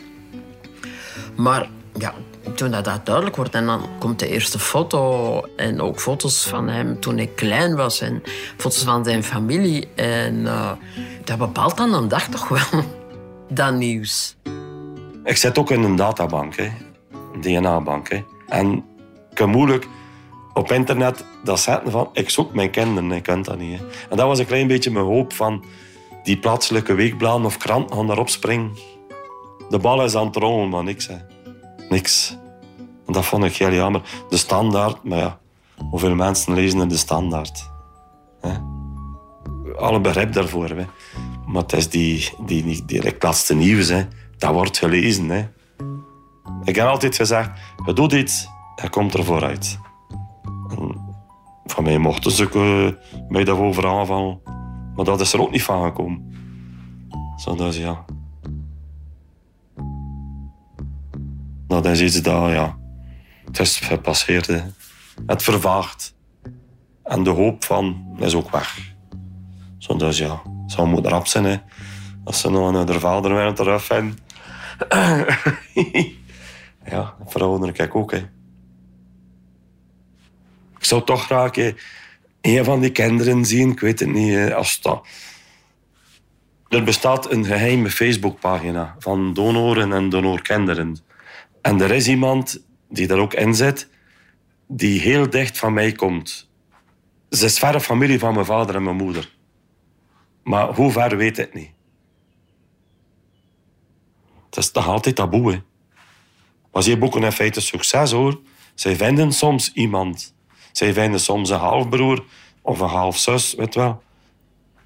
Maar 1.35 1.69
ja, 1.97 2.13
toen 2.55 2.71
dat, 2.71 2.85
dat 2.85 3.05
duidelijk 3.05 3.35
wordt 3.35 3.55
en 3.55 3.65
dan 3.65 3.81
komt 3.99 4.19
de 4.19 4.27
eerste 4.27 4.59
foto 4.59 5.41
en 5.55 5.81
ook 5.81 5.99
foto's 5.99 6.47
van 6.47 6.69
hem 6.69 6.99
toen 6.99 7.19
ik 7.19 7.35
klein 7.35 7.75
was 7.75 8.01
en 8.01 8.23
foto's 8.57 8.83
van 8.83 9.03
zijn 9.03 9.23
familie. 9.23 9.87
En 9.95 10.47
eh, 10.47 10.71
dat 11.23 11.37
bepaalt 11.37 11.77
dan 11.77 11.93
een 11.93 12.07
dag 12.07 12.27
toch 12.27 12.47
wel 12.47 12.83
dat 13.49 13.73
nieuws. 13.73 14.35
Ik 15.23 15.37
zit 15.37 15.57
ook 15.57 15.71
in 15.71 15.83
een 15.83 15.95
databank, 15.95 16.55
hè. 16.55 16.71
een 17.33 17.41
DNA-bank. 17.41 18.09
Hè. 18.09 18.23
En 18.47 18.73
ik 19.29 19.35
kan 19.35 19.49
moeilijk 19.49 19.87
op 20.53 20.71
internet 20.71 21.25
dat 21.43 21.59
zetten 21.59 21.91
van 21.91 22.09
ik 22.13 22.29
zoek 22.29 22.53
mijn 22.53 22.69
kinderen, 22.69 23.11
ik 23.11 23.23
kan 23.23 23.41
dat 23.41 23.57
niet. 23.57 23.81
En 24.09 24.17
dat 24.17 24.27
was 24.27 24.39
een 24.39 24.45
klein 24.45 24.67
beetje 24.67 24.91
mijn 24.91 25.05
hoop 25.05 25.33
van 25.33 25.63
die 26.23 26.37
plaatselijke 26.37 26.93
weekbladen 26.93 27.45
of 27.45 27.57
kranten 27.57 27.95
gaan 27.95 28.07
daarop 28.07 28.29
springen. 28.29 28.71
De 29.69 29.79
bal 29.79 30.03
is 30.03 30.15
aan 30.15 30.25
het 30.25 30.35
rollen, 30.35 30.69
maar 30.69 30.83
niks. 30.83 31.07
Hè. 31.07 31.15
Niks. 31.89 32.37
En 33.07 33.13
dat 33.13 33.25
vond 33.25 33.43
ik 33.43 33.57
heel 33.57 33.73
jammer. 33.73 34.01
De 34.29 34.37
standaard, 34.37 35.03
maar 35.03 35.17
ja, 35.17 35.39
hoeveel 35.89 36.15
mensen 36.15 36.53
lezen 36.53 36.79
er 36.79 36.87
de 36.87 36.97
standaard? 36.97 37.71
Alle 39.77 40.01
begrip 40.01 40.33
daarvoor. 40.33 40.75
Maar 41.45 41.61
het 41.61 41.73
is 41.73 41.89
die, 41.89 42.29
die, 42.45 42.63
die 42.63 42.85
direct 42.85 43.23
laatste 43.23 43.55
nieuws. 43.55 43.87
Hè. 43.87 44.07
Dat 44.37 44.53
wordt 44.53 44.77
gelezen. 44.77 45.29
Hè. 45.29 45.47
Ik 46.63 46.75
heb 46.75 46.87
altijd 46.87 47.15
gezegd, 47.15 47.49
je 47.85 47.93
doet 47.93 48.11
iets, 48.11 48.47
hij 48.75 48.89
komt 48.89 49.13
er 49.13 49.23
vooruit. 49.23 49.79
Van 51.65 51.83
mij 51.83 51.97
mochten 51.97 52.31
ze 52.31 52.49
uh, 52.55 53.21
mij 53.29 53.43
daarover 53.43 53.87
aanvallen. 53.87 54.41
Maar 54.95 55.05
dat 55.05 55.21
is 55.21 55.33
er 55.33 55.41
ook 55.41 55.51
niet 55.51 55.63
van 55.63 55.83
gekomen. 55.83 56.33
Zo 57.37 57.55
dus 57.55 57.77
ja. 57.77 58.05
Dat 61.81 61.85
is 61.85 62.01
iets 62.01 62.21
dat, 62.21 62.49
ja... 62.51 62.77
Het 63.45 63.59
is 63.59 63.79
gepasseerd. 63.79 64.47
Het 65.25 65.43
vervaagt. 65.43 66.15
En 67.03 67.23
de 67.23 67.29
hoop 67.29 67.63
van 67.63 68.15
is 68.19 68.33
ook 68.33 68.51
weg. 68.51 68.93
Zo 69.77 69.95
dus 69.95 70.17
ja, 70.17 70.41
zou 70.67 71.01
zijn, 71.23 71.43
hè. 71.43 71.57
Als 72.23 72.39
ze 72.39 72.49
nog 72.49 72.73
een 72.73 72.99
vader 72.99 73.35
willen 73.35 73.55
terug 73.55 73.83
vinden. 73.83 74.17
ja, 76.91 77.15
vrouwen 77.25 77.73
kijk 77.73 77.95
ook, 77.95 78.11
hè. 78.11 78.17
Ik 80.77 80.89
zou 80.89 81.03
toch 81.03 81.25
graag 81.25 81.55
hè, 81.55 81.71
een 82.41 82.65
van 82.65 82.79
die 82.79 82.91
kinderen 82.91 83.45
zien. 83.45 83.71
Ik 83.71 83.79
weet 83.79 83.99
het 83.99 84.09
niet, 84.09 84.51
als 84.51 84.81
dat... 84.81 85.07
Er 86.69 86.83
bestaat 86.83 87.31
een 87.31 87.45
geheime 87.45 87.89
Facebookpagina 87.89 88.95
van 88.99 89.33
donoren 89.33 89.93
en 89.93 90.09
donorkinderen. 90.09 90.97
En 91.63 91.81
er 91.81 91.91
is 91.91 92.07
iemand 92.07 92.65
die 92.89 93.07
daar 93.07 93.19
ook 93.19 93.33
in 93.33 93.55
zit, 93.55 93.89
die 94.67 94.99
heel 94.99 95.29
dicht 95.29 95.57
van 95.57 95.73
mij 95.73 95.91
komt. 95.91 96.49
Ze 97.29 97.45
is 97.45 97.59
verre 97.59 97.81
familie 97.81 98.19
van 98.19 98.33
mijn 98.33 98.45
vader 98.45 98.75
en 98.75 98.83
mijn 98.83 98.95
moeder. 98.95 99.35
Maar 100.43 100.75
hoe 100.75 100.91
ver 100.91 101.17
weet 101.17 101.37
ik 101.37 101.53
niet. 101.53 101.71
Het 104.45 104.57
is 104.57 104.71
toch 104.71 104.87
altijd 104.87 105.15
taboe, 105.15 105.51
hè. 105.51 105.61
Maar 106.71 106.83
ze 106.83 106.97
boeken 106.97 107.23
in 107.23 107.31
feite 107.31 107.61
succes, 107.61 108.11
hoor. 108.11 108.41
Zij 108.73 108.95
vinden 108.95 109.31
soms 109.31 109.73
iemand. 109.73 110.35
Zij 110.71 110.93
vinden 110.93 111.19
soms 111.19 111.49
een 111.49 111.59
halfbroer 111.59 112.23
of 112.61 112.79
een 112.79 112.87
halfzus, 112.87 113.53
weet 113.53 113.75
wel. 113.75 114.03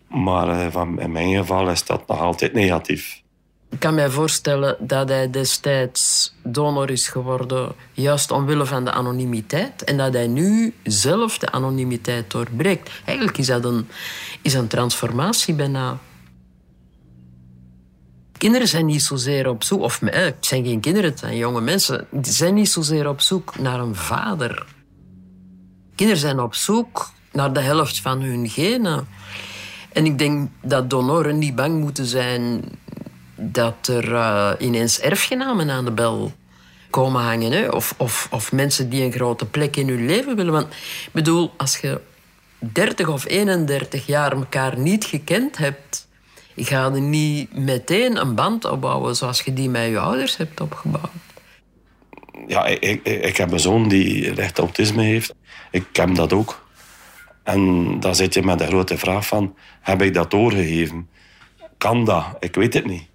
Maar 0.07 0.73
eh, 0.73 0.81
in 0.97 1.11
mijn 1.11 1.35
geval 1.35 1.69
is 1.69 1.85
dat 1.85 2.07
nog 2.07 2.19
altijd 2.19 2.53
negatief. 2.53 3.25
Ik 3.69 3.79
kan 3.79 3.95
mij 3.95 4.09
voorstellen 4.09 4.77
dat 4.79 5.09
hij 5.09 5.29
destijds 5.29 6.33
donor 6.43 6.89
is 6.89 7.07
geworden 7.07 7.75
juist 7.93 8.31
omwille 8.31 8.65
van 8.65 8.85
de 8.85 8.91
anonimiteit 8.91 9.83
en 9.83 9.97
dat 9.97 10.13
hij 10.13 10.27
nu 10.27 10.73
zelf 10.83 11.37
de 11.37 11.51
anonimiteit 11.51 12.31
doorbreekt. 12.31 12.89
Eigenlijk 13.05 13.37
is 13.37 13.47
dat 13.47 13.65
een, 13.65 13.87
is 14.41 14.53
een 14.53 14.67
transformatie 14.67 15.53
bijna. 15.53 15.97
Kinderen 18.37 18.67
zijn 18.67 18.85
niet 18.85 19.03
zozeer 19.03 19.49
op 19.49 19.63
zoek, 19.63 19.81
of 19.81 20.01
eh, 20.01 20.23
het 20.23 20.45
zijn 20.45 20.65
geen 20.65 20.79
kinderen, 20.79 21.09
het 21.09 21.19
zijn 21.19 21.37
jonge 21.37 21.61
mensen, 21.61 22.07
die 22.11 22.33
zijn 22.33 22.53
niet 22.53 22.69
zozeer 22.69 23.09
op 23.09 23.21
zoek 23.21 23.59
naar 23.59 23.79
een 23.79 23.95
vader. 23.95 24.65
Kinderen 25.95 26.21
zijn 26.21 26.39
op 26.39 26.55
zoek 26.55 27.11
naar 27.31 27.53
de 27.53 27.59
helft 27.59 28.01
van 28.01 28.21
hun 28.21 28.49
genen. 28.49 29.07
En 29.93 30.05
ik 30.05 30.17
denk 30.17 30.49
dat 30.61 30.89
donoren 30.89 31.37
niet 31.37 31.55
bang 31.55 31.79
moeten 31.79 32.05
zijn 32.05 32.63
dat 33.37 33.87
er 33.87 34.11
uh, 34.11 34.51
ineens 34.59 34.99
erfgenamen 34.99 35.69
aan 35.69 35.85
de 35.85 35.91
bel 35.91 36.31
komen 36.89 37.21
hangen. 37.21 37.51
Hè? 37.51 37.67
Of, 37.67 37.95
of, 38.31 38.51
mensen 38.51 38.89
die 38.89 39.03
een 39.03 39.11
grote 39.11 39.45
plek 39.45 39.75
in 39.75 39.87
hun 39.87 40.05
leven 40.05 40.35
willen. 40.35 40.53
Want 40.53 40.73
ik 40.73 41.09
bedoel, 41.11 41.53
als 41.57 41.77
je 41.77 42.01
30 42.59 43.07
of 43.07 43.25
31 43.25 44.05
jaar 44.05 44.31
elkaar 44.31 44.79
niet 44.79 45.05
gekend 45.05 45.57
hebt, 45.57 46.07
ga 46.55 46.91
je 46.93 47.01
niet 47.01 47.57
meteen 47.57 48.17
een 48.17 48.35
band 48.35 48.65
opbouwen 48.65 49.15
zoals 49.15 49.41
je 49.41 49.53
die 49.53 49.69
met 49.69 49.89
je 49.89 49.99
ouders 49.99 50.37
hebt 50.37 50.61
opgebouwd. 50.61 51.11
Ja, 52.47 52.65
ik, 52.65 52.83
ik, 52.83 53.05
ik 53.05 53.37
heb 53.37 53.51
een 53.51 53.59
zoon 53.59 53.87
die 53.87 54.33
licht 54.33 54.59
autisme 54.59 55.03
heeft. 55.03 55.33
Ik 55.71 55.85
heb 55.91 56.15
dat 56.15 56.33
ook. 56.33 56.65
En 57.43 57.99
dan 57.99 58.15
zit 58.15 58.33
je 58.33 58.43
met 58.43 58.59
de 58.59 58.65
grote 58.65 58.97
vraag 58.97 59.27
van, 59.27 59.55
heb 59.81 60.01
ik 60.01 60.13
dat 60.13 60.31
doorgegeven? 60.31 61.09
Kan 61.77 62.05
dat? 62.05 62.25
Ik 62.39 62.55
weet 62.55 62.73
het 62.73 62.85
niet. 62.85 63.07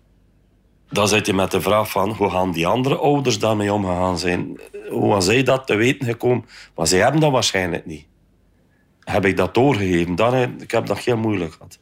Dan 0.92 1.09
zit 1.09 1.26
je 1.26 1.35
met 1.35 1.50
de 1.50 1.61
vraag 1.61 1.90
van, 1.90 2.11
hoe 2.11 2.31
gaan 2.31 2.52
die 2.52 2.66
andere 2.66 2.96
ouders 2.96 3.38
daarmee 3.38 3.72
omgegaan 3.72 4.18
zijn? 4.18 4.61
Hoe 4.90 5.12
gaan 5.12 5.22
zij 5.22 5.42
dat 5.42 5.66
te 5.66 5.74
weten 5.74 6.07
gekomen? 6.07 6.44
Maar 6.74 6.87
zij 6.87 6.98
hebben 6.98 7.20
dat 7.20 7.33
waarschijnlijk 7.33 7.87
niet. 7.87 8.07
Heb 9.00 9.24
ik 9.24 9.37
dat 9.37 9.55
doorgegeven? 9.55 10.14
Dan, 10.14 10.61
ik 10.61 10.70
heb 10.70 10.87
dat 10.87 10.98
heel 10.98 11.16
moeilijk 11.16 11.52
gehad. 11.52 11.78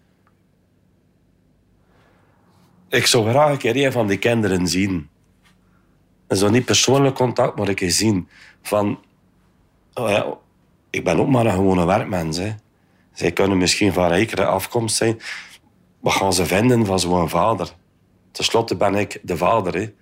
Ik 2.88 3.06
zou 3.06 3.28
graag 3.28 3.50
een 3.50 3.58
keer 3.58 3.84
een 3.84 3.92
van 3.92 4.06
die 4.06 4.18
kinderen 4.18 4.66
zien. 4.66 5.08
En 6.26 6.36
zo 6.36 6.50
niet 6.50 6.64
persoonlijk 6.64 7.14
contact, 7.14 7.58
maar 7.58 7.68
een 7.68 7.74
keer 7.74 7.90
zien. 7.90 8.28
Van, 8.62 8.98
oh 9.94 10.32
ik 10.90 11.04
ben 11.04 11.20
ook 11.20 11.28
maar 11.28 11.46
een 11.46 11.52
gewone 11.52 11.86
werkmens. 11.86 12.36
Hè. 12.36 12.54
Zij 13.12 13.32
kunnen 13.32 13.58
misschien 13.58 13.92
van 13.92 14.08
rijkere 14.08 14.44
afkomst 14.44 14.96
zijn. 14.96 15.20
Wat 16.00 16.12
gaan 16.12 16.32
ze 16.32 16.46
vinden 16.46 16.86
van 16.86 17.00
zo'n 17.00 17.28
vader? 17.28 17.78
Ten 18.32 18.44
slotte 18.44 18.76
ben 18.76 18.94
ik 18.94 19.18
de 19.22 19.36
vader. 19.36 19.92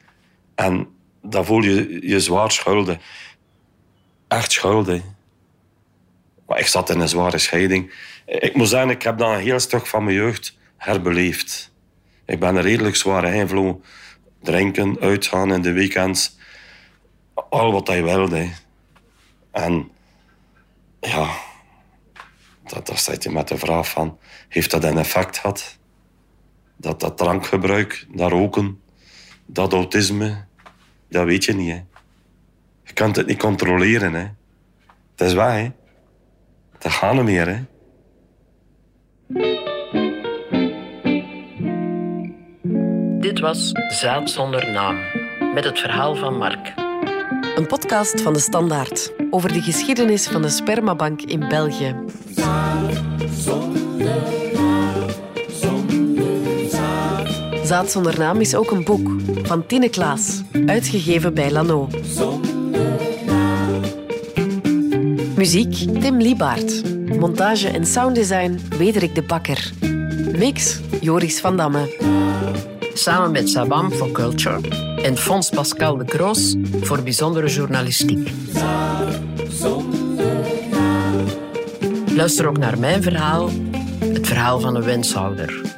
En 0.55 0.88
dan 1.23 1.45
voel 1.45 1.62
je 1.62 2.07
je 2.09 2.21
zwaar 2.21 2.51
schuldig. 2.51 2.97
Echt 4.29 4.53
schuldig. 4.53 5.03
Maar 6.47 6.59
ik 6.59 6.67
zat 6.67 6.91
in 6.91 7.01
een 7.01 7.09
zware 7.09 7.38
scheiding. 7.38 7.93
Ik 8.27 8.55
moet 8.55 8.69
zeggen, 8.69 8.91
ik 8.91 9.03
heb 9.03 9.19
dan 9.19 9.31
een 9.31 9.41
heel 9.41 9.61
stuk 9.61 9.87
van 9.87 10.05
mijn 10.05 10.17
jeugd 10.17 10.59
herbeleefd. 10.77 11.73
Ik 12.25 12.41
ben 12.41 12.57
een 12.57 12.62
redelijk 12.62 12.97
zware 12.97 13.35
invloed. 13.35 13.87
Drinken, 14.43 15.01
uitgaan 15.01 15.53
in 15.53 15.62
de 15.62 15.73
weekends. 15.73 16.37
Al 17.35 17.73
wat 17.73 17.87
hij 17.87 18.03
wilde. 18.03 18.49
En 19.51 19.91
ja, 21.01 21.31
dat, 22.67 22.87
dat 22.87 23.01
zit 23.01 23.23
je 23.23 23.31
met 23.31 23.49
de 23.49 23.59
vraag 23.59 23.88
van... 23.88 24.19
Heeft 24.49 24.71
dat 24.71 24.85
een 24.85 24.99
effect 24.99 25.38
gehad? 25.38 25.78
Dat, 26.81 27.01
dat 27.01 27.17
drankgebruik, 27.17 28.07
dat 28.14 28.31
roken, 28.31 28.81
dat 29.47 29.73
autisme... 29.73 30.47
Dat 31.09 31.25
weet 31.25 31.45
je 31.45 31.55
niet, 31.55 31.71
hè. 31.71 31.83
Je 32.83 32.93
kunt 32.93 33.17
het 33.17 33.27
niet 33.27 33.38
controleren, 33.38 34.12
hè. 34.12 34.27
Het 35.17 35.27
is 35.27 35.35
waar, 35.35 35.59
hè. 35.59 35.71
Dat 36.79 36.93
gaat 36.93 37.14
niet 37.14 37.23
meer, 37.23 37.47
hè. 37.47 37.61
Dit 43.21 43.41
was 43.41 43.73
Zaad 43.88 44.31
zonder 44.31 44.71
naam, 44.71 44.97
met 45.55 45.64
het 45.64 45.79
verhaal 45.79 46.17
van 46.17 46.38
Mark. 46.38 46.75
Een 47.57 47.67
podcast 47.67 48.21
van 48.21 48.33
de 48.33 48.38
Standaard 48.38 49.12
over 49.31 49.53
de 49.53 49.62
geschiedenis 49.62 50.27
van 50.27 50.43
de 50.43 50.49
spermabank 50.49 51.23
in 51.23 51.49
België. 51.49 51.97
Zaad 52.31 53.03
zonder 53.31 54.48
naam 58.19 58.41
is 58.41 58.55
ook 58.55 58.71
een 58.71 58.85
boek 58.85 59.11
van 59.43 59.67
Tine 59.67 59.89
Klaas, 59.89 60.43
uitgegeven 60.67 61.35
bij 61.35 61.51
Lano. 61.51 61.89
Muziek 65.37 66.01
Tim 66.01 66.17
Liebaert. 66.17 66.83
Montage 67.19 67.69
en 67.69 67.87
sounddesign 67.87 68.61
Wederik 68.79 69.15
de 69.15 69.23
Bakker. 69.23 69.73
Mix 70.37 70.81
Joris 71.01 71.41
van 71.41 71.57
Damme. 71.57 71.97
Samen 72.95 73.31
met 73.31 73.49
Sabam 73.49 73.91
for 73.91 74.13
Culture 74.13 74.61
en 75.03 75.17
Fons 75.17 75.51
Pascal 75.51 75.97
de 75.97 76.05
Kroos 76.05 76.57
voor 76.81 77.03
bijzondere 77.03 77.49
journalistiek. 77.49 78.31
Luister 82.15 82.49
ook 82.49 82.59
naar 82.59 82.79
mijn 82.79 83.03
verhaal, 83.03 83.51
het 83.99 84.27
verhaal 84.27 84.61
van 84.61 84.77
een 84.77 84.85
wenshouder. 84.85 85.78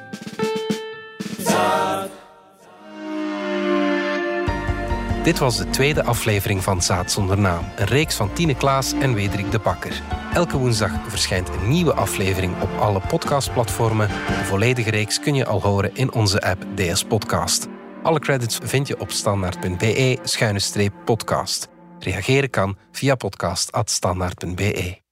Dit 5.23 5.39
was 5.39 5.57
de 5.57 5.71
tweede 5.71 6.05
aflevering 6.05 6.63
van 6.63 6.83
Zaad 6.83 7.13
zonder 7.13 7.39
naam, 7.39 7.65
een 7.77 7.87
reeks 7.87 8.15
van 8.15 8.33
Tine 8.33 8.55
Klaas 8.55 8.93
en 8.93 9.15
Wederik 9.15 9.51
de 9.51 9.59
Bakker. 9.59 10.03
Elke 10.35 10.59
woensdag 10.59 10.91
verschijnt 11.09 11.49
een 11.49 11.69
nieuwe 11.69 11.95
aflevering 11.95 12.63
op 12.63 12.71
alle 12.79 13.01
podcastplatformen. 13.09 14.09
De 14.09 14.45
volledige 14.45 14.91
reeks 14.91 15.21
kun 15.21 15.35
je 15.35 15.47
al 15.47 15.63
horen 15.63 15.95
in 15.95 16.13
onze 16.13 16.41
app 16.41 16.65
DS 16.75 17.05
Podcast. 17.05 17.67
Alle 18.03 18.19
credits 18.19 18.59
vind 18.63 18.89
je 18.89 19.01
op 19.01 19.11
standaard.be-podcast. 19.11 21.69
Reageren 21.99 22.51
kan 22.51 22.77
via 22.93 23.15
podcast.standaard.be. 23.15 25.10